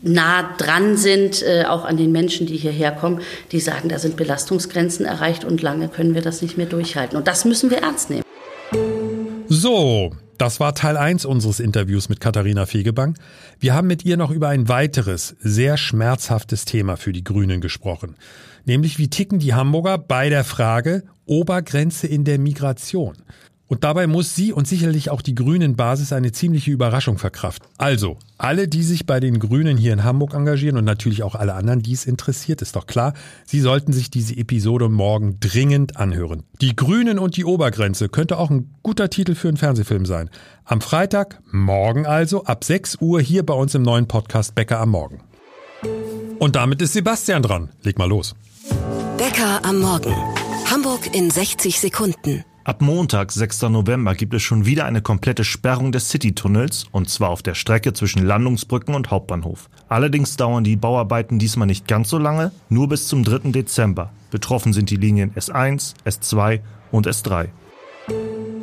nah 0.04 0.56
dran 0.58 0.98
sind, 0.98 1.44
äh, 1.44 1.66
auch 1.68 1.86
an 1.86 1.98
den 1.98 2.12
Menschen, 2.12 2.48
die 2.48 2.58
hierher 2.58 2.92
kommen, 2.92 3.22
die 3.52 3.60
sagen, 3.60 3.90
da 3.90 4.00
sind 4.00 4.18
Belastungsgrenzen 4.18 5.06
erreicht 5.06 5.46
und 5.46 5.62
lange 5.62 5.88
können 5.90 6.16
wir 6.16 6.22
das 6.22 6.42
nicht 6.42 6.58
mehr 6.58 6.66
durchhalten. 6.66 7.18
Und 7.18 7.28
das 7.28 7.46
müssen 7.46 7.70
wir 7.70 7.80
ernst 7.80 8.10
nehmen. 8.10 8.24
So, 9.48 10.12
das 10.42 10.60
war 10.60 10.74
Teil 10.74 10.98
1 10.98 11.26
unseres 11.26 11.60
Interviews 11.60 12.10
mit 12.10 12.20
Katharina 12.20 12.66
Fegebank. 12.66 13.16
Wir 13.60 13.76
haben 13.76 13.86
mit 13.86 14.06
ihr 14.06 14.18
noch 14.18 14.32
über 14.32 14.50
ein 14.50 14.68
weiteres, 14.68 15.36
sehr 15.40 15.78
schmerzhaftes 15.78 16.66
Thema 16.66 16.98
für 16.98 17.14
die 17.14 17.24
Grünen 17.24 17.62
gesprochen. 17.62 18.16
Nämlich, 18.66 18.98
wie 18.98 19.08
ticken 19.08 19.38
die 19.38 19.54
Hamburger 19.54 20.00
bei 20.00 20.30
der 20.30 20.44
Frage 20.44 21.04
Obergrenze 21.28 22.08
in 22.08 22.24
der 22.24 22.40
Migration? 22.40 23.18
Und 23.72 23.86
dabei 23.86 24.06
muss 24.06 24.36
sie 24.36 24.52
und 24.52 24.68
sicherlich 24.68 25.12
auch 25.12 25.22
die 25.22 25.34
Grünen 25.34 25.78
Basis 25.78 26.12
eine 26.12 26.34
ziemliche 26.34 26.72
Überraschung 26.72 27.18
verkraften. 27.18 27.70
Also, 27.78 28.18
alle, 28.38 28.68
die 28.68 28.84
sich 28.84 29.06
bei 29.06 29.22
den 29.22 29.40
Grünen 29.40 29.78
hier 29.78 29.94
in 29.94 30.04
Hamburg 30.04 30.34
engagieren 30.34 30.76
und 30.76 30.84
natürlich 30.84 31.24
auch 31.24 31.36
alle 31.36 31.54
anderen, 31.54 31.82
die 31.82 31.94
es 31.94 32.04
interessiert, 32.06 32.62
ist 32.62 32.76
doch 32.76 32.86
klar, 32.86 33.14
sie 33.46 33.62
sollten 33.62 33.94
sich 33.94 34.12
diese 34.12 34.36
Episode 34.36 34.90
morgen 34.90 35.40
dringend 35.40 35.96
anhören. 35.96 36.44
Die 36.60 36.76
Grünen 36.76 37.18
und 37.18 37.38
die 37.38 37.46
Obergrenze 37.46 38.10
könnte 38.10 38.40
auch 38.40 38.50
ein 38.50 38.76
guter 38.84 39.10
Titel 39.10 39.36
für 39.36 39.48
einen 39.48 39.56
Fernsehfilm 39.56 40.06
sein. 40.06 40.30
Am 40.66 40.82
Freitag, 40.82 41.40
morgen 41.50 42.06
also, 42.06 42.44
ab 42.44 42.66
6 42.66 42.98
Uhr 43.00 43.22
hier 43.22 43.46
bei 43.46 43.54
uns 43.54 43.74
im 43.74 43.84
neuen 43.84 44.06
Podcast 44.06 44.54
Bäcker 44.54 44.82
am 44.82 44.90
Morgen. 44.90 45.22
Und 46.40 46.58
damit 46.58 46.82
ist 46.82 46.92
Sebastian 46.92 47.42
dran. 47.42 47.70
Leg 47.84 47.98
mal 47.98 48.10
los. 48.10 48.36
Bäcker 49.18 49.64
am 49.64 49.80
Morgen. 49.80 50.14
Hamburg 50.70 51.16
in 51.16 51.32
60 51.32 51.80
Sekunden. 51.80 52.44
Ab 52.72 52.80
Montag, 52.80 53.34
6. 53.34 53.64
November, 53.64 54.16
gibt 54.16 54.34
es 54.34 54.44
schon 54.44 54.66
wieder 54.66 54.86
eine 54.86 55.02
komplette 55.02 55.44
Sperrung 55.44 55.92
des 55.92 56.08
Citytunnels, 56.08 56.86
und 56.94 57.10
zwar 57.10 57.28
auf 57.28 57.44
der 57.44 57.54
Strecke 57.54 57.92
zwischen 57.92 58.26
Landungsbrücken 58.26 58.96
und 58.96 59.12
Hauptbahnhof. 59.12 59.70
Allerdings 59.90 60.38
dauern 60.38 60.64
die 60.64 60.78
Bauarbeiten 60.78 61.38
diesmal 61.38 61.68
nicht 61.68 61.86
ganz 61.86 62.08
so 62.08 62.18
lange, 62.18 62.54
nur 62.70 62.88
bis 62.88 63.10
zum 63.10 63.26
3. 63.26 63.52
Dezember. 63.52 64.14
Betroffen 64.30 64.72
sind 64.72 64.90
die 64.90 64.96
Linien 64.96 65.34
S1, 65.34 65.96
S2 66.06 66.62
und 66.94 67.10
S3. 67.10 67.50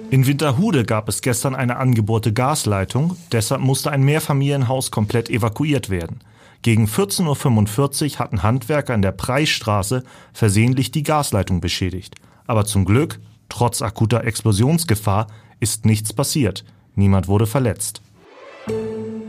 In 0.09 0.27
Winterhude 0.27 0.85
gab 0.85 1.11
es 1.11 1.21
gestern 1.21 1.55
eine 1.55 1.77
angebohrte 1.77 2.33
Gasleitung, 2.33 3.15
deshalb 3.31 3.61
musste 3.61 3.91
ein 3.91 4.05
Mehrfamilienhaus 4.05 4.91
komplett 4.91 5.29
evakuiert 5.29 5.91
werden. 5.91 6.21
Gegen 6.63 6.87
14.45 6.87 8.15
Uhr 8.15 8.19
hatten 8.21 8.43
Handwerker 8.43 8.95
in 8.95 9.03
der 9.03 9.13
Preisstraße 9.13 10.03
versehentlich 10.33 10.93
die 10.93 11.03
Gasleitung 11.03 11.61
beschädigt. 11.61 12.15
Aber 12.47 12.65
zum 12.65 12.87
Glück 12.87 13.21
Trotz 13.49 13.83
akuter 13.83 14.25
Explosionsgefahr 14.25 15.27
ist 15.61 15.85
nichts 15.85 16.13
passiert. 16.13 16.65
Niemand 16.95 17.29
wurde 17.29 17.47
verletzt. 17.47 18.03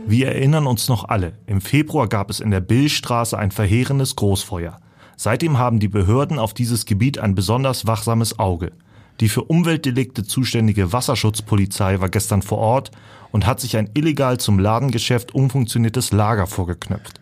Wir 0.06 0.28
erinnern 0.28 0.66
uns 0.66 0.88
noch 0.88 1.08
alle, 1.08 1.34
im 1.46 1.60
Februar 1.60 2.08
gab 2.08 2.30
es 2.30 2.40
in 2.40 2.50
der 2.50 2.60
Billstraße 2.60 3.38
ein 3.38 3.52
verheerendes 3.52 4.16
Großfeuer. 4.16 4.78
Seitdem 5.16 5.58
haben 5.58 5.80
die 5.80 5.88
Behörden 5.88 6.38
auf 6.38 6.54
dieses 6.54 6.86
Gebiet 6.86 7.18
ein 7.18 7.34
besonders 7.34 7.86
wachsames 7.86 8.38
Auge. 8.38 8.72
Die 9.20 9.28
für 9.28 9.44
Umweltdelikte 9.44 10.24
zuständige 10.24 10.92
Wasserschutzpolizei 10.92 12.00
war 12.00 12.08
gestern 12.08 12.42
vor 12.42 12.58
Ort 12.58 12.90
und 13.30 13.46
hat 13.46 13.60
sich 13.60 13.76
ein 13.76 13.90
illegal 13.94 14.38
zum 14.40 14.58
Ladengeschäft 14.58 15.34
umfunktioniertes 15.34 16.10
Lager 16.10 16.46
vorgeknöpft. 16.46 17.20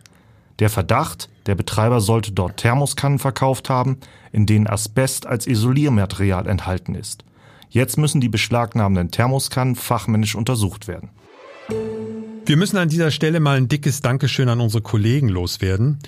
Der 0.61 0.71
Verdacht, 0.71 1.29
der 1.49 1.55
Betreiber 1.55 2.01
sollte 2.01 2.31
dort 2.33 2.59
Thermoskannen 2.59 3.19
verkauft 3.19 3.71
haben, 3.71 3.97
in 4.31 4.47
denen 4.47 4.67
Asbest 4.67 5.27
als 5.27 5.47
Isoliermaterial 5.47 6.47
enthalten 6.47 6.95
ist. 6.95 7.25
Jetzt 7.71 7.97
müssen 7.97 8.21
die 8.21 8.29
beschlagnahmenden 8.29 9.11
Thermoskannen 9.11 9.75
fachmännisch 9.75 10.35
untersucht 10.35 10.89
werden. 10.89 11.11
Wir 12.47 12.57
müssen 12.57 12.77
an 12.77 12.89
dieser 12.89 13.11
Stelle 13.11 13.41
mal 13.41 13.57
ein 13.57 13.69
dickes 13.69 14.01
Dankeschön 14.01 14.49
an 14.49 14.61
unsere 14.61 14.83
Kollegen 14.83 15.29
loswerden. 15.29 15.99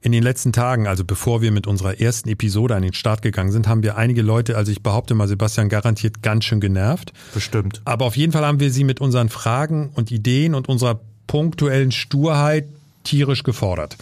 In 0.00 0.12
den 0.12 0.22
letzten 0.22 0.52
Tagen, 0.52 0.86
also 0.86 1.04
bevor 1.04 1.42
wir 1.42 1.52
mit 1.52 1.66
unserer 1.66 2.00
ersten 2.00 2.28
Episode 2.28 2.74
an 2.74 2.82
den 2.82 2.92
Start 2.94 3.22
gegangen 3.22 3.50
sind, 3.50 3.66
haben 3.66 3.82
wir 3.82 3.96
einige 3.96 4.22
Leute, 4.22 4.56
also 4.56 4.72
ich 4.72 4.82
behaupte 4.82 5.14
mal, 5.14 5.28
Sebastian 5.28 5.68
garantiert 5.68 6.22
ganz 6.22 6.44
schön 6.44 6.60
genervt. 6.60 7.12
Bestimmt. 7.34 7.82
Aber 7.84 8.04
auf 8.06 8.16
jeden 8.16 8.32
Fall 8.32 8.46
haben 8.46 8.60
wir 8.60 8.70
sie 8.70 8.84
mit 8.84 9.00
unseren 9.00 9.28
Fragen 9.28 9.90
und 9.94 10.10
Ideen 10.10 10.54
und 10.54 10.68
unserer 10.68 11.00
punktuellen 11.26 11.92
Sturheit 11.92 12.66
tierisch 13.04 13.42
gefordert. 13.42 13.96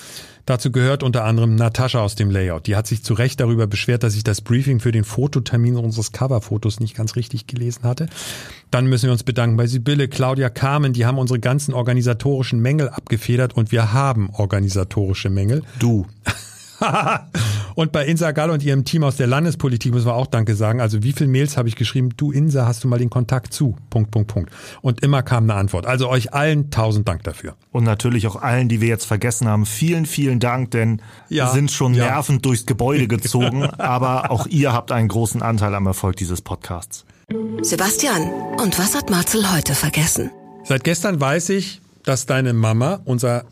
Dazu 0.46 0.70
gehört 0.70 1.02
unter 1.02 1.24
anderem 1.24 1.54
Natascha 1.54 2.00
aus 2.00 2.14
dem 2.14 2.30
Layout. 2.30 2.66
Die 2.66 2.76
hat 2.76 2.87
sich 2.87 3.02
zu 3.02 3.14
Recht 3.14 3.40
darüber 3.40 3.66
beschwert, 3.66 4.02
dass 4.02 4.14
ich 4.14 4.24
das 4.24 4.42
Briefing 4.42 4.80
für 4.80 4.92
den 4.92 5.04
Fototermin 5.04 5.76
unseres 5.76 6.12
Coverfotos 6.12 6.80
nicht 6.80 6.94
ganz 6.94 7.16
richtig 7.16 7.46
gelesen 7.46 7.85
hatte. 7.85 8.09
Dann 8.70 8.87
müssen 8.87 9.07
wir 9.07 9.12
uns 9.12 9.22
bedanken 9.22 9.57
bei 9.57 9.66
Sibylle, 9.66 10.09
Claudia, 10.09 10.50
Carmen. 10.50 10.92
Die 10.92 11.07
haben 11.07 11.18
unsere 11.18 11.40
ganzen 11.40 11.72
organisatorischen 11.72 12.61
Mängel 12.61 12.88
abgefedert 12.88 13.57
und 13.57 13.72
wir 13.72 13.92
haben 13.92 14.30
organisatorische 14.30 15.30
Mängel. 15.30 15.62
Du. 15.78 16.07
und 17.74 17.92
bei 17.92 18.04
Insa 18.06 18.32
Gall 18.32 18.50
und 18.50 18.62
ihrem 18.62 18.84
Team 18.84 19.04
aus 19.04 19.16
der 19.16 19.26
Landespolitik 19.26 19.92
müssen 19.92 20.06
wir 20.06 20.14
auch 20.14 20.26
Danke 20.26 20.54
sagen. 20.54 20.80
Also 20.80 21.02
wie 21.02 21.12
viele 21.12 21.28
Mails 21.28 21.56
habe 21.56 21.68
ich 21.68 21.76
geschrieben? 21.76 22.10
Du 22.16 22.32
Insa, 22.32 22.66
hast 22.66 22.84
du 22.84 22.88
mal 22.88 22.98
den 22.98 23.10
Kontakt 23.10 23.52
zu? 23.52 23.76
Punkt, 23.90 24.10
Punkt, 24.10 24.28
Punkt. 24.28 24.50
Und 24.80 25.02
immer 25.02 25.22
kam 25.22 25.44
eine 25.44 25.54
Antwort. 25.54 25.87
Also 25.87 26.08
euch 26.08 26.32
allen 26.32 26.70
tausend 26.70 27.08
Dank 27.08 27.22
dafür. 27.24 27.56
Und 27.70 27.84
natürlich 27.84 28.26
auch 28.26 28.37
allen, 28.37 28.68
die 28.68 28.80
wir 28.80 28.88
jetzt 28.88 29.04
vergessen 29.04 29.48
haben. 29.48 29.66
Vielen, 29.66 30.06
vielen 30.06 30.40
Dank, 30.40 30.70
denn 30.70 31.02
ja, 31.28 31.48
sind 31.48 31.70
schon 31.70 31.94
ja. 31.94 32.06
nervend 32.06 32.44
durchs 32.44 32.66
Gebäude 32.66 33.08
gezogen. 33.08 33.64
aber 33.64 34.30
auch 34.30 34.46
ihr 34.46 34.72
habt 34.72 34.92
einen 34.92 35.08
großen 35.08 35.42
Anteil 35.42 35.74
am 35.74 35.87
Erfolg 35.87 36.16
dieses 36.16 36.42
Podcasts. 36.42 37.04
Sebastian, 37.62 38.30
und 38.60 38.78
was 38.78 38.94
hat 38.94 39.10
Marcel 39.10 39.50
heute 39.52 39.74
vergessen? 39.74 40.30
Seit 40.64 40.84
gestern 40.84 41.20
weiß 41.20 41.50
ich, 41.50 41.80
dass 42.04 42.26
deine 42.26 42.52
Mama 42.52 43.00
unser 43.04 43.44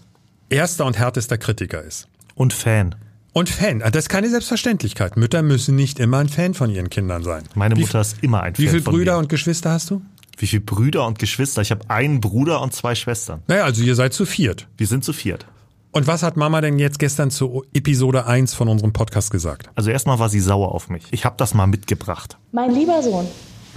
erster 0.50 0.84
und 0.84 0.98
härtester 0.98 1.38
Kritiker 1.38 1.82
ist. 1.82 2.08
Und 2.34 2.52
Fan. 2.52 2.94
Und 3.32 3.48
Fan, 3.48 3.78
das 3.80 4.04
ist 4.04 4.08
keine 4.10 4.28
Selbstverständlichkeit. 4.28 5.16
Mütter 5.16 5.42
müssen 5.42 5.74
nicht 5.74 5.98
immer 5.98 6.18
ein 6.18 6.28
Fan 6.28 6.52
von 6.52 6.70
ihren 6.70 6.90
Kindern 6.90 7.22
sein. 7.22 7.44
Meine 7.54 7.74
Mutter 7.76 8.00
ist 8.00 8.16
immer 8.22 8.42
ein 8.42 8.54
Fan. 8.54 8.64
Wie 8.64 8.68
viele 8.68 8.82
Brüder 8.82 9.12
mir. 9.12 9.18
und 9.20 9.28
Geschwister 9.30 9.70
hast 9.70 9.90
du? 9.90 10.02
Wie 10.36 10.46
viele 10.46 10.60
Brüder 10.60 11.06
und 11.06 11.18
Geschwister? 11.18 11.62
Ich 11.62 11.70
habe 11.70 11.88
einen 11.88 12.20
Bruder 12.20 12.60
und 12.60 12.74
zwei 12.74 12.94
Schwestern. 12.94 13.42
Naja, 13.46 13.64
also 13.64 13.82
ihr 13.82 13.94
seid 13.94 14.12
zu 14.12 14.26
viert. 14.26 14.68
Wir 14.76 14.86
sind 14.86 15.04
zu 15.04 15.12
viert. 15.12 15.46
Und 15.92 16.06
was 16.06 16.22
hat 16.22 16.36
Mama 16.36 16.60
denn 16.60 16.78
jetzt 16.78 16.98
gestern 16.98 17.30
zu 17.30 17.64
Episode 17.74 18.26
1 18.26 18.54
von 18.54 18.68
unserem 18.68 18.92
Podcast 18.92 19.30
gesagt? 19.30 19.68
Also 19.74 19.90
erstmal 19.90 20.18
war 20.18 20.28
sie 20.28 20.40
sauer 20.40 20.74
auf 20.74 20.88
mich. 20.88 21.04
Ich 21.10 21.24
habe 21.24 21.36
das 21.38 21.54
mal 21.54 21.66
mitgebracht. 21.66 22.38
Mein 22.50 22.74
lieber 22.74 23.02
Sohn, 23.02 23.26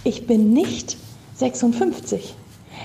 ich 0.04 0.26
bin 0.28 0.54
nicht 0.54 0.98
56. 1.36 2.36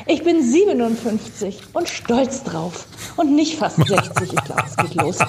Ich 0.06 0.24
bin 0.24 0.42
57 0.42 1.60
und 1.72 1.88
stolz 1.88 2.42
drauf. 2.42 2.86
Und 3.16 3.34
nicht 3.34 3.58
fast 3.58 3.76
60. 3.86 4.32
Ich 4.32 4.44
glaube, 4.44 4.64
es 4.66 4.76
geht 4.76 4.94
los. 4.94 5.18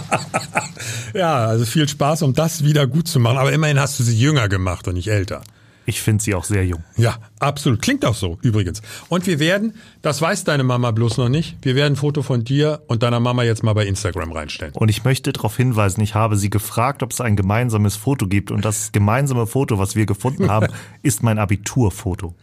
Ja, 1.13 1.45
also 1.45 1.65
viel 1.65 1.87
Spaß, 1.89 2.21
um 2.21 2.33
das 2.33 2.63
wieder 2.63 2.87
gut 2.87 3.07
zu 3.07 3.19
machen. 3.19 3.37
Aber 3.37 3.51
immerhin 3.51 3.79
hast 3.79 3.99
du 3.99 4.03
sie 4.03 4.17
jünger 4.17 4.47
gemacht 4.47 4.87
und 4.87 4.93
nicht 4.93 5.09
älter. 5.09 5.41
Ich 5.85 6.01
finde 6.01 6.23
sie 6.23 6.35
auch 6.35 6.43
sehr 6.43 6.65
jung. 6.65 6.83
Ja, 6.95 7.17
absolut. 7.39 7.81
Klingt 7.81 8.05
auch 8.05 8.15
so, 8.15 8.37
übrigens. 8.41 8.81
Und 9.09 9.25
wir 9.27 9.39
werden, 9.39 9.73
das 10.01 10.21
weiß 10.21 10.43
deine 10.43 10.63
Mama 10.63 10.91
bloß 10.91 11.17
noch 11.17 11.27
nicht, 11.27 11.57
wir 11.63 11.75
werden 11.75 11.93
ein 11.93 11.95
Foto 11.97 12.21
von 12.21 12.43
dir 12.43 12.81
und 12.87 13.03
deiner 13.03 13.19
Mama 13.19 13.43
jetzt 13.43 13.63
mal 13.63 13.73
bei 13.73 13.85
Instagram 13.85 14.31
reinstellen. 14.31 14.73
Und 14.75 14.89
ich 14.89 15.03
möchte 15.03 15.33
darauf 15.33 15.57
hinweisen, 15.57 16.01
ich 16.01 16.15
habe 16.15 16.37
sie 16.37 16.49
gefragt, 16.49 17.03
ob 17.03 17.11
es 17.11 17.19
ein 17.19 17.35
gemeinsames 17.35 17.95
Foto 17.95 18.27
gibt. 18.27 18.51
Und 18.51 18.63
das 18.63 18.91
gemeinsame 18.91 19.47
Foto, 19.47 19.79
was 19.79 19.95
wir 19.95 20.05
gefunden 20.05 20.49
haben, 20.49 20.67
ist 21.01 21.23
mein 21.23 21.39
Abiturfoto. 21.39 22.35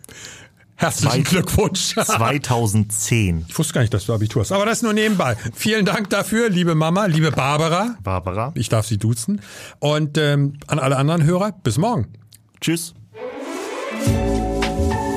Herzlichen 0.80 1.10
Zwei- 1.10 1.20
Glückwunsch. 1.22 1.94
2010. 2.04 3.46
Ich 3.48 3.58
wusste 3.58 3.74
gar 3.74 3.80
nicht, 3.80 3.92
dass 3.92 4.06
du 4.06 4.14
Abitur 4.14 4.42
hast. 4.42 4.52
Aber 4.52 4.64
das 4.64 4.80
nur 4.82 4.92
nebenbei. 4.92 5.36
Vielen 5.54 5.84
Dank 5.84 6.08
dafür, 6.10 6.48
liebe 6.48 6.74
Mama, 6.76 7.06
liebe 7.06 7.32
Barbara. 7.32 7.96
Barbara. 8.02 8.52
Ich 8.54 8.68
darf 8.68 8.86
sie 8.86 8.96
duzen. 8.96 9.40
Und 9.80 10.16
ähm, 10.18 10.54
an 10.68 10.78
alle 10.78 10.96
anderen 10.96 11.24
Hörer, 11.24 11.52
bis 11.64 11.78
morgen. 11.78 12.06
Tschüss. 12.60 12.94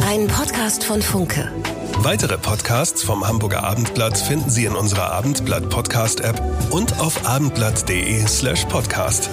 Ein 0.07 0.27
Podcast 0.27 0.83
von 0.83 1.01
Funke. 1.01 1.51
Weitere 1.99 2.37
Podcasts 2.39 3.03
vom 3.03 3.27
Hamburger 3.27 3.63
Abendblatt 3.63 4.17
finden 4.17 4.49
Sie 4.49 4.65
in 4.65 4.73
unserer 4.73 5.11
Abendblatt 5.11 5.69
Podcast 5.69 6.21
App 6.21 6.41
und 6.71 6.99
auf 6.99 7.27
abendblatt.de 7.27 8.25
slash 8.27 8.65
podcast. 8.65 9.29